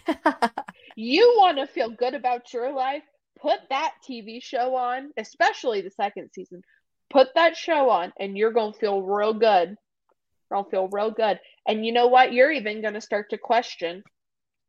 you 0.97 1.35
want 1.39 1.57
to 1.57 1.67
feel 1.67 1.89
good 1.89 2.15
about 2.15 2.53
your 2.53 2.73
life? 2.73 3.03
Put 3.41 3.61
that 3.71 3.95
TV 4.09 4.43
show 4.43 4.75
on, 4.75 5.13
especially 5.17 5.81
the 5.81 5.91
second 5.91 6.31
season. 6.35 6.63
Put 7.11 7.29
that 7.37 7.57
show 7.57 7.89
on, 7.89 8.13
and 8.21 8.37
you're 8.37 8.53
going 8.53 8.75
to 8.75 8.79
feel 8.79 9.01
real 9.01 9.33
good. 9.33 9.71
You're 9.71 10.51
going 10.51 10.65
to 10.65 10.71
feel 10.71 10.89
real 10.89 11.11
good. 11.11 11.41
And 11.67 11.87
you 11.87 11.93
know 11.93 12.09
what? 12.09 12.35
You're 12.35 12.53
even 12.53 12.83
going 12.83 12.95
to 12.95 13.01
start 13.01 13.31
to 13.31 13.39
question, 13.39 14.03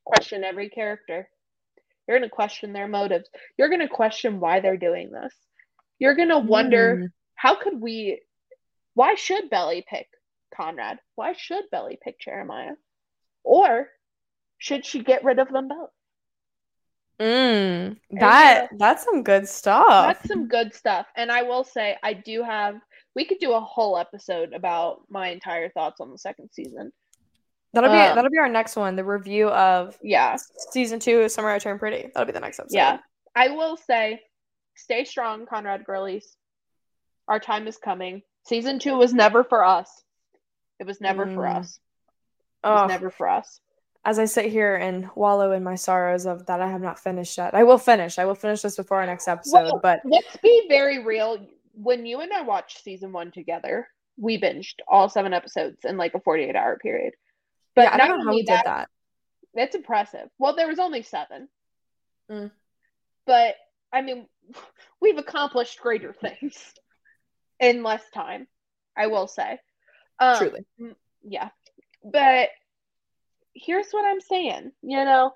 question 0.06 0.44
every 0.44 0.70
character. 0.70 1.28
You're 2.10 2.18
going 2.18 2.28
to 2.28 2.36
question 2.36 2.74
their 2.74 2.88
motives. 2.88 3.30
You're 3.56 3.70
going 3.70 3.82
to 3.82 3.88
question 3.88 4.40
why 4.40 4.62
they're 4.62 4.78
doing 4.78 5.12
this. 5.12 5.32
You're 6.00 6.16
going 6.16 6.30
to 6.30 6.40
wonder 6.40 6.96
mm. 6.96 7.08
how 7.36 7.54
could 7.54 7.80
we, 7.80 8.20
why 8.96 9.14
should 9.14 9.52
Belly 9.52 9.86
pick 9.88 10.08
Conrad? 10.52 10.98
Why 11.14 11.34
should 11.34 11.66
Belly 11.72 12.00
pick 12.04 12.20
Jeremiah? 12.20 12.74
Or 13.44 13.90
should 14.58 14.88
she 14.88 15.04
get 15.04 15.24
rid 15.24 15.38
of 15.38 15.50
them 15.50 15.68
both? 15.68 15.92
Mm, 17.20 17.98
that 18.12 18.70
that's 18.78 19.04
some 19.04 19.22
good 19.22 19.48
stuff. 19.48 19.86
That's 19.88 20.28
some 20.28 20.48
good 20.48 20.74
stuff. 20.74 21.06
And 21.16 21.32
I 21.32 21.44
will 21.44 21.64
say 21.64 21.98
I 22.02 22.14
do 22.14 22.42
have 22.42 22.76
we 23.14 23.26
could 23.26 23.40
do 23.40 23.52
a 23.52 23.60
whole 23.60 23.98
episode 23.98 24.54
about 24.54 25.02
my 25.10 25.28
entire 25.28 25.70
thoughts 25.70 26.00
on 26.00 26.12
the 26.12 26.18
second 26.18 26.50
season. 26.54 26.92
That'll 27.74 27.92
be 27.92 27.98
um, 27.98 28.16
that'll 28.16 28.32
be 28.32 28.38
our 28.38 28.50
next 28.50 28.76
one, 28.76 28.96
the 28.96 29.04
review 29.04 29.50
of 29.50 29.98
yeah 30.02 30.38
season 30.72 31.00
two 31.00 31.30
Summer 31.30 31.50
I 31.50 31.60
Turn 31.60 31.78
Pretty. 31.78 32.10
That'll 32.14 32.26
be 32.26 32.32
the 32.32 32.40
next 32.40 32.60
episode. 32.60 32.76
Yeah. 32.76 32.98
I 33.36 33.50
will 33.50 33.78
say 33.78 34.22
stay 34.76 35.06
strong, 35.06 35.46
Conrad 35.46 35.86
Girlies. 35.86 36.36
Our 37.28 37.40
time 37.40 37.68
is 37.68 37.78
coming. 37.78 38.24
Season 38.48 38.80
two 38.80 38.98
was 38.98 39.14
never 39.14 39.44
for 39.44 39.64
us. 39.64 39.90
It 40.80 40.88
was 40.88 41.00
never 41.00 41.26
mm. 41.26 41.36
for 41.36 41.48
us. 41.48 41.80
It 42.64 42.68
was 42.68 42.82
oh. 42.86 42.88
never 42.88 43.10
for 43.12 43.30
us 43.30 43.60
as 44.06 44.18
I 44.18 44.26
sit 44.26 44.46
here 44.46 44.76
and 44.76 45.10
wallow 45.16 45.52
in 45.52 45.64
my 45.64 45.76
sorrows 45.76 46.26
of 46.26 46.46
that 46.46 46.62
I 46.62 46.70
have 46.70 46.82
not 46.82 47.00
finished 47.00 47.38
yet. 47.38 47.54
I 47.54 47.64
will 47.64 47.78
finish. 47.78 48.18
I 48.18 48.26
will 48.26 48.36
finish 48.36 48.62
this 48.62 48.78
before 48.78 49.00
our 49.02 49.06
next 49.06 49.28
episode. 49.28 49.64
Well, 49.64 49.80
but 49.82 50.02
let's 50.06 50.38
be 50.38 50.66
very 50.70 51.04
real. 51.04 51.46
When 51.74 52.06
you 52.06 52.22
and 52.22 52.32
I 52.34 52.42
watched 52.42 52.84
season 52.84 53.12
one 53.12 53.32
together, 53.32 53.88
we 54.18 54.40
binged 54.40 54.76
all 54.88 55.10
seven 55.10 55.34
episodes 55.34 55.80
in 55.84 55.98
like 55.98 56.14
a 56.14 56.20
48 56.20 56.56
hour 56.56 56.78
period. 56.78 57.14
But 57.80 57.86
yeah, 57.86 58.04
I 58.04 58.08
don't 58.08 58.20
know 58.20 58.26
how 58.26 58.32
we 58.32 58.44
that, 58.44 58.66
did 58.66 58.70
that. 58.70 58.90
That's 59.54 59.76
impressive. 59.76 60.30
Well, 60.38 60.54
there 60.54 60.68
was 60.68 60.80
only 60.80 61.02
seven. 61.02 61.48
Mm. 62.30 62.52
But 63.26 63.56
I 63.94 64.02
mean, 64.02 64.28
we've 65.02 65.18
accomplished 65.18 65.80
greater 65.80 66.12
things 66.12 66.58
in 67.60 67.82
less 67.82 68.04
time, 68.14 68.48
I 68.98 69.08
will 69.08 69.28
say. 69.28 69.60
Um, 70.20 70.38
Truly. 70.38 70.66
Yeah. 71.24 71.50
But 72.04 72.50
here's 73.54 73.92
what 73.92 74.04
I'm 74.04 74.20
saying. 74.20 74.74
You 74.82 75.06
know, 75.06 75.32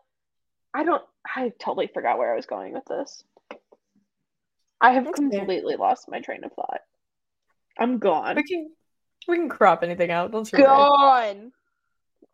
I 0.73 0.84
don't. 0.84 1.03
I 1.25 1.53
totally 1.60 1.88
forgot 1.88 2.17
where 2.17 2.34
I 2.34 2.36
was 2.36 2.45
going 2.45 2.73
with 2.73 2.84
this. 2.89 3.23
I 4.82 4.91
have 4.91 5.06
That's 5.06 5.15
completely 5.15 5.75
fair. 5.75 5.77
lost 5.77 6.10
my 6.10 6.19
train 6.19 6.43
of 6.43 6.51
thought. 6.51 6.82
I'm 7.79 7.99
gone. 7.99 8.36
We 8.36 8.43
can 8.43 8.69
we 9.29 9.38
can 9.38 9.47
crop 9.47 9.82
anything 9.82 10.12
out. 10.12 10.34
Don't 10.34 10.51
you 10.51 10.58
gone. 10.58 10.67
Ah, 10.91 11.60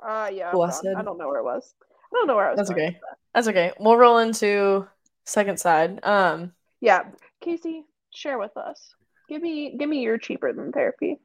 uh, 0.05 0.29
yeah. 0.33 0.51
Blessed. 0.51 0.87
I 0.97 1.01
don't 1.01 1.17
know 1.17 1.27
where 1.27 1.39
it 1.39 1.43
was. 1.43 1.73
I 1.81 2.15
don't 2.15 2.27
know 2.27 2.35
where 2.35 2.47
I 2.47 2.51
was. 2.51 2.57
That's 2.57 2.71
okay. 2.71 2.91
That. 2.91 3.17
That's 3.33 3.47
okay. 3.47 3.71
We'll 3.79 3.97
roll 3.97 4.17
into 4.19 4.87
second 5.25 5.59
side. 5.59 6.03
Um. 6.03 6.53
Yeah, 6.81 7.03
Casey, 7.41 7.85
share 8.11 8.39
with 8.39 8.55
us. 8.57 8.95
Give 9.27 9.41
me 9.41 9.75
give 9.77 9.89
me 9.89 10.01
your 10.01 10.17
cheaper 10.17 10.53
than 10.53 10.71
therapy. 10.71 11.19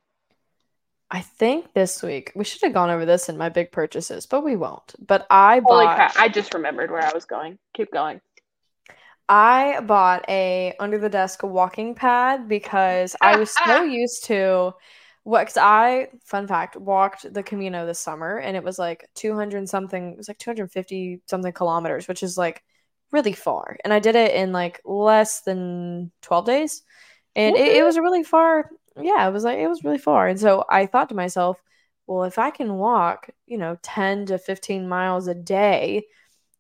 I 1.11 1.21
think 1.21 1.73
this 1.75 2.03
week 2.03 2.33
we 2.35 2.45
should 2.45 2.63
have 2.63 2.73
gone 2.73 2.91
over 2.91 3.07
this 3.07 3.29
in 3.29 3.39
my 3.39 3.49
big 3.49 3.71
purchases, 3.71 4.27
but 4.27 4.43
we 4.43 4.57
won't. 4.57 4.95
But 4.99 5.27
I 5.31 5.63
Holy 5.65 5.85
bought. 5.85 5.97
Crap, 5.97 6.17
I 6.17 6.29
just 6.29 6.55
remembered 6.55 6.91
where 6.91 7.03
I 7.03 7.13
was 7.13 7.25
going. 7.25 7.59
Keep 7.75 7.93
going. 7.93 8.21
I 9.29 9.81
bought 9.81 10.25
a 10.29 10.75
under 10.79 10.99
the 10.99 11.09
desk 11.09 11.43
walking 11.43 11.95
pad 11.95 12.49
because 12.49 13.17
I 13.21 13.37
was 13.37 13.55
so 13.65 13.83
used 13.85 14.25
to 14.25 14.75
what. 15.25 15.43
Because 15.43 15.57
I, 15.57 16.09
fun 16.25 16.47
fact, 16.47 16.77
walked 16.77 17.33
the 17.33 17.43
Camino 17.43 17.87
this 17.87 18.01
summer 18.01 18.39
and 18.39 18.57
it 18.57 18.65
was 18.65 18.79
like 18.79 19.09
two 19.15 19.35
hundred 19.35 19.69
something. 19.69 20.13
It 20.13 20.17
was 20.17 20.29
like 20.29 20.39
two 20.39 20.51
hundred 20.51 20.71
fifty 20.71 21.21
something 21.27 21.53
kilometers, 21.53 22.09
which 22.09 22.23
is 22.23 22.39
like 22.39 22.63
really 23.11 23.33
far. 23.33 23.77
And 23.85 23.93
I 23.93 23.99
did 23.99 24.17
it 24.17 24.35
in 24.35 24.53
like 24.53 24.81
less 24.85 25.41
than 25.43 26.13
twelve 26.23 26.47
days, 26.47 26.83
and 27.35 27.57
it, 27.57 27.79
it 27.79 27.85
was 27.85 27.97
a 27.97 28.03
really 28.03 28.23
far 28.25 28.71
yeah, 29.01 29.27
it 29.27 29.33
was 29.33 29.45
like 29.45 29.59
it 29.59 29.69
was 29.69 29.85
really 29.85 29.99
far. 29.99 30.29
And 30.29 30.39
so 30.39 30.65
I 30.69 30.87
thought 30.87 31.09
to 31.09 31.15
myself, 31.15 31.63
well, 32.07 32.25
if 32.25 32.39
I 32.39 32.51
can 32.51 32.75
walk, 32.77 33.31
you 33.47 33.59
know, 33.59 33.79
10 33.83 34.27
to 34.27 34.39
15 34.39 34.89
miles 34.89 35.27
a 35.29 35.35
day, 35.35 36.05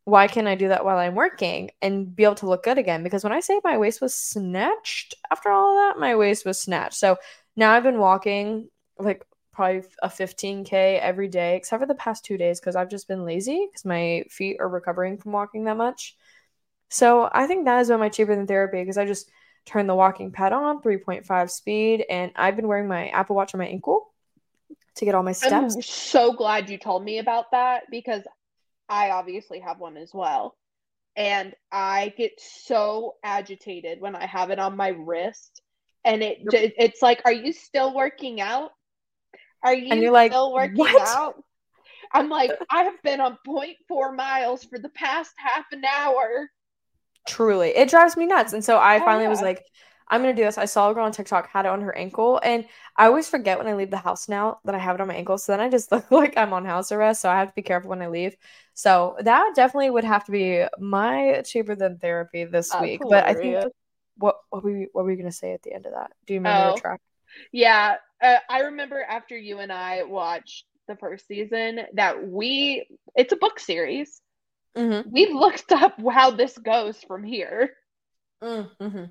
why 0.04 0.26
can't 0.28 0.48
I 0.48 0.54
do 0.54 0.68
that 0.68 0.84
while 0.84 0.98
I'm 0.98 1.14
working 1.14 1.70
and 1.80 2.14
be 2.14 2.24
able 2.24 2.34
to 2.36 2.48
look 2.48 2.64
good 2.64 2.78
again? 2.78 3.02
Because 3.02 3.24
when 3.24 3.32
I 3.32 3.40
say 3.40 3.60
my 3.64 3.78
waist 3.78 4.00
was 4.00 4.14
snatched 4.14 5.14
after 5.30 5.50
all 5.50 5.72
of 5.72 5.94
that, 5.94 6.00
my 6.00 6.16
waist 6.16 6.44
was 6.44 6.60
snatched. 6.60 6.96
So 6.96 7.16
now 7.56 7.72
I've 7.72 7.82
been 7.82 7.98
walking 7.98 8.68
like 8.98 9.24
probably 9.52 9.82
a 10.02 10.08
15k 10.08 10.98
every 11.00 11.28
day 11.28 11.56
except 11.56 11.80
for 11.80 11.86
the 11.86 11.94
past 11.94 12.24
2 12.24 12.36
days 12.36 12.60
cuz 12.60 12.76
I've 12.76 12.88
just 12.88 13.08
been 13.08 13.24
lazy 13.24 13.68
cuz 13.72 13.84
my 13.84 14.24
feet 14.30 14.56
are 14.60 14.68
recovering 14.68 15.18
from 15.18 15.32
walking 15.32 15.64
that 15.64 15.76
much. 15.76 16.16
So 16.88 17.28
I 17.32 17.46
think 17.46 17.64
that 17.64 17.80
is 17.80 17.88
been 17.88 18.00
my 18.00 18.08
cheaper 18.08 18.34
than 18.34 18.46
therapy 18.46 18.80
because 18.80 18.98
I 18.98 19.04
just 19.04 19.30
turn 19.66 19.86
the 19.86 19.94
walking 19.94 20.30
pad 20.30 20.52
on, 20.52 20.82
3.5 20.82 21.50
speed, 21.50 22.04
and 22.10 22.32
I've 22.36 22.56
been 22.56 22.68
wearing 22.68 22.88
my 22.88 23.08
Apple 23.08 23.36
Watch 23.36 23.54
on 23.54 23.58
my 23.58 23.66
ankle 23.66 24.12
to 24.96 25.04
get 25.04 25.14
all 25.14 25.22
my 25.22 25.32
steps. 25.32 25.74
I'm 25.74 25.82
so 25.82 26.32
glad 26.32 26.70
you 26.70 26.78
told 26.78 27.04
me 27.04 27.18
about 27.18 27.50
that 27.52 27.84
because 27.90 28.22
I 28.88 29.10
obviously 29.10 29.60
have 29.60 29.80
one 29.80 29.96
as 29.96 30.12
well. 30.12 30.56
And 31.16 31.54
I 31.72 32.12
get 32.16 32.40
so 32.40 33.14
agitated 33.22 34.00
when 34.00 34.14
I 34.16 34.26
have 34.26 34.50
it 34.50 34.58
on 34.58 34.76
my 34.76 34.88
wrist. 34.88 35.62
And 36.04 36.22
it 36.22 36.38
it's 36.52 37.02
like, 37.02 37.22
are 37.24 37.32
you 37.32 37.52
still 37.52 37.94
working 37.94 38.40
out? 38.40 38.70
Are 39.62 39.74
you 39.74 39.88
and 39.90 40.02
you're 40.02 40.12
like, 40.12 40.32
still 40.32 40.52
working 40.52 40.76
what? 40.76 41.08
out? 41.08 41.42
I'm 42.12 42.28
like, 42.28 42.52
I 42.70 42.84
have 42.84 43.02
been 43.02 43.20
on 43.20 43.38
0.4 43.46 44.14
miles 44.14 44.64
for 44.64 44.78
the 44.78 44.90
past 44.90 45.32
half 45.36 45.64
an 45.72 45.84
hour. 45.84 46.50
Truly, 47.26 47.70
it 47.70 47.88
drives 47.88 48.16
me 48.16 48.26
nuts. 48.26 48.52
And 48.52 48.64
so 48.64 48.76
I 48.76 49.00
oh, 49.00 49.04
finally 49.04 49.24
yeah. 49.24 49.30
was 49.30 49.40
like, 49.40 49.64
I'm 50.08 50.20
gonna 50.20 50.34
do 50.34 50.44
this. 50.44 50.58
I 50.58 50.66
saw 50.66 50.90
a 50.90 50.94
girl 50.94 51.06
on 51.06 51.12
TikTok 51.12 51.48
had 51.48 51.64
it 51.64 51.70
on 51.70 51.80
her 51.80 51.96
ankle, 51.96 52.38
and 52.42 52.66
I 52.96 53.06
always 53.06 53.28
forget 53.28 53.56
when 53.56 53.66
I 53.66 53.74
leave 53.74 53.90
the 53.90 53.96
house 53.96 54.28
now 54.28 54.58
that 54.64 54.74
I 54.74 54.78
have 54.78 54.96
it 54.96 55.00
on 55.00 55.08
my 55.08 55.14
ankle. 55.14 55.38
So 55.38 55.52
then 55.52 55.60
I 55.60 55.70
just 55.70 55.90
look 55.92 56.10
like 56.10 56.36
I'm 56.36 56.52
on 56.52 56.66
house 56.66 56.92
arrest. 56.92 57.22
So 57.22 57.30
I 57.30 57.38
have 57.38 57.48
to 57.48 57.54
be 57.54 57.62
careful 57.62 57.90
when 57.90 58.02
I 58.02 58.08
leave. 58.08 58.36
So 58.74 59.16
that 59.20 59.52
definitely 59.56 59.90
would 59.90 60.04
have 60.04 60.24
to 60.26 60.32
be 60.32 60.64
my 60.78 61.42
cheaper 61.46 61.74
than 61.74 61.98
therapy 61.98 62.44
this 62.44 62.68
That's 62.68 62.82
week. 62.82 63.00
Hilarious. 63.02 63.26
But 63.26 63.36
I 63.36 63.62
think 63.62 63.72
what 64.16 64.36
what 64.50 64.64
were 64.64 64.72
we 64.72 64.88
what 64.92 65.04
were 65.04 65.10
you 65.10 65.16
gonna 65.16 65.32
say 65.32 65.52
at 65.52 65.62
the 65.62 65.72
end 65.72 65.86
of 65.86 65.92
that? 65.92 66.12
Do 66.26 66.34
you 66.34 66.40
remember 66.40 66.70
oh, 66.70 66.74
the 66.74 66.80
track? 66.80 67.00
Yeah, 67.52 67.96
uh, 68.22 68.36
I 68.48 68.60
remember 68.60 69.02
after 69.02 69.36
you 69.36 69.58
and 69.58 69.72
I 69.72 70.04
watched 70.04 70.64
the 70.86 70.96
first 70.96 71.26
season 71.26 71.80
that 71.94 72.28
we 72.28 72.86
it's 73.14 73.32
a 73.32 73.36
book 73.36 73.58
series 73.58 74.20
Mm-hmm. 74.76 75.10
We 75.10 75.32
looked 75.32 75.72
up 75.72 75.94
how 76.10 76.30
this 76.32 76.56
goes 76.58 76.98
from 77.06 77.24
here. 77.24 77.70
Mm-hmm. 78.42 79.04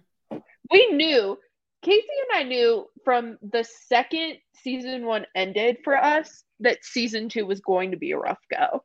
We 0.72 0.88
knew, 0.92 1.38
Casey 1.82 2.08
and 2.32 2.40
I 2.40 2.44
knew 2.44 2.88
from 3.04 3.38
the 3.42 3.66
second 3.88 4.38
season 4.62 5.06
one 5.06 5.26
ended 5.36 5.78
for 5.84 5.96
us 5.98 6.44
that 6.60 6.84
season 6.84 7.30
two 7.30 7.46
was 7.46 7.60
going 7.60 7.92
to 7.92 7.98
be 7.98 8.12
a 8.12 8.18
rough 8.18 8.40
go. 8.52 8.84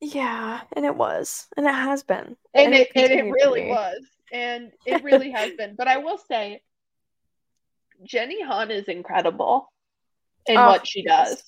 Yeah, 0.00 0.60
and 0.74 0.84
it 0.84 0.94
was, 0.94 1.46
and 1.56 1.66
it 1.66 1.74
has 1.74 2.02
been, 2.02 2.36
and, 2.54 2.66
and 2.66 2.74
it, 2.74 2.90
it, 2.94 3.10
and 3.10 3.28
it 3.28 3.32
really 3.32 3.66
was, 3.68 4.04
and 4.32 4.72
it 4.84 5.04
really 5.04 5.30
has 5.30 5.52
been. 5.52 5.74
But 5.76 5.88
I 5.88 5.98
will 5.98 6.18
say, 6.18 6.62
Jenny 8.04 8.42
Han 8.42 8.70
is 8.70 8.88
incredible 8.88 9.72
in 10.46 10.56
oh, 10.56 10.66
what 10.66 10.86
she 10.86 11.02
does. 11.02 11.42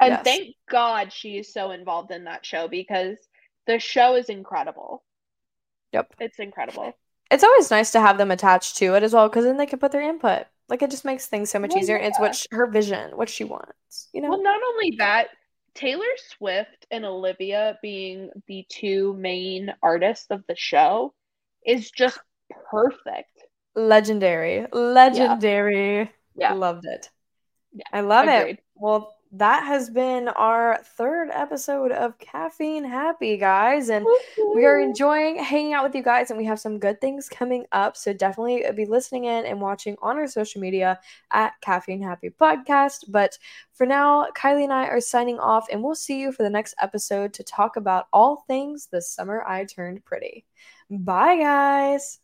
And 0.00 0.12
yes. 0.12 0.22
thank 0.24 0.56
God 0.68 1.12
she 1.12 1.38
is 1.38 1.52
so 1.52 1.70
involved 1.70 2.10
in 2.10 2.24
that 2.24 2.44
show 2.44 2.68
because 2.68 3.16
the 3.66 3.78
show 3.78 4.16
is 4.16 4.28
incredible. 4.28 5.04
Yep. 5.92 6.14
It's 6.18 6.38
incredible. 6.38 6.92
It's 7.30 7.44
always 7.44 7.70
nice 7.70 7.92
to 7.92 8.00
have 8.00 8.18
them 8.18 8.30
attached 8.30 8.76
to 8.78 8.94
it 8.94 9.02
as 9.02 9.12
well 9.12 9.28
because 9.28 9.44
then 9.44 9.56
they 9.56 9.66
can 9.66 9.78
put 9.78 9.92
their 9.92 10.02
input. 10.02 10.46
Like 10.68 10.82
it 10.82 10.90
just 10.90 11.04
makes 11.04 11.26
things 11.26 11.50
so 11.50 11.58
much 11.58 11.70
well, 11.70 11.82
easier. 11.82 11.98
Yeah. 11.98 12.08
It's 12.08 12.18
what 12.18 12.34
she, 12.34 12.48
her 12.50 12.66
vision, 12.66 13.16
what 13.16 13.28
she 13.28 13.44
wants. 13.44 14.08
You 14.12 14.22
know. 14.22 14.30
Well, 14.30 14.42
not 14.42 14.60
only 14.72 14.96
that, 14.98 15.28
Taylor 15.74 16.04
Swift 16.36 16.86
and 16.90 17.04
Olivia 17.04 17.78
being 17.82 18.30
the 18.46 18.64
two 18.68 19.14
main 19.14 19.74
artists 19.82 20.26
of 20.30 20.44
the 20.48 20.54
show 20.56 21.12
is 21.64 21.90
just 21.90 22.18
perfect. 22.70 23.30
Legendary. 23.74 24.66
Legendary. 24.72 25.98
Yeah. 25.98 26.08
yeah. 26.36 26.52
Loved 26.52 26.86
it. 26.86 27.10
Yeah. 27.72 27.84
I 27.92 28.00
love 28.02 28.28
Agreed. 28.28 28.52
it. 28.52 28.64
Well, 28.76 29.14
that 29.36 29.64
has 29.64 29.90
been 29.90 30.28
our 30.28 30.78
third 30.96 31.28
episode 31.32 31.90
of 31.90 32.16
Caffeine 32.18 32.84
Happy, 32.84 33.36
guys. 33.36 33.88
And 33.88 34.06
we 34.54 34.64
are 34.64 34.78
enjoying 34.78 35.42
hanging 35.42 35.72
out 35.72 35.82
with 35.82 35.94
you 35.96 36.04
guys, 36.04 36.30
and 36.30 36.38
we 36.38 36.44
have 36.44 36.60
some 36.60 36.78
good 36.78 37.00
things 37.00 37.28
coming 37.28 37.66
up. 37.72 37.96
So 37.96 38.12
definitely 38.12 38.64
be 38.76 38.86
listening 38.86 39.24
in 39.24 39.44
and 39.44 39.60
watching 39.60 39.96
on 40.00 40.16
our 40.16 40.28
social 40.28 40.60
media 40.60 41.00
at 41.32 41.54
Caffeine 41.62 42.02
Happy 42.02 42.30
Podcast. 42.30 43.06
But 43.08 43.36
for 43.72 43.86
now, 43.86 44.28
Kylie 44.36 44.64
and 44.64 44.72
I 44.72 44.86
are 44.86 45.00
signing 45.00 45.40
off, 45.40 45.66
and 45.70 45.82
we'll 45.82 45.96
see 45.96 46.20
you 46.20 46.30
for 46.30 46.44
the 46.44 46.50
next 46.50 46.76
episode 46.80 47.34
to 47.34 47.42
talk 47.42 47.76
about 47.76 48.06
all 48.12 48.44
things 48.46 48.86
the 48.86 49.02
summer 49.02 49.42
I 49.44 49.64
turned 49.64 50.04
pretty. 50.04 50.46
Bye, 50.88 51.36
guys. 51.38 52.20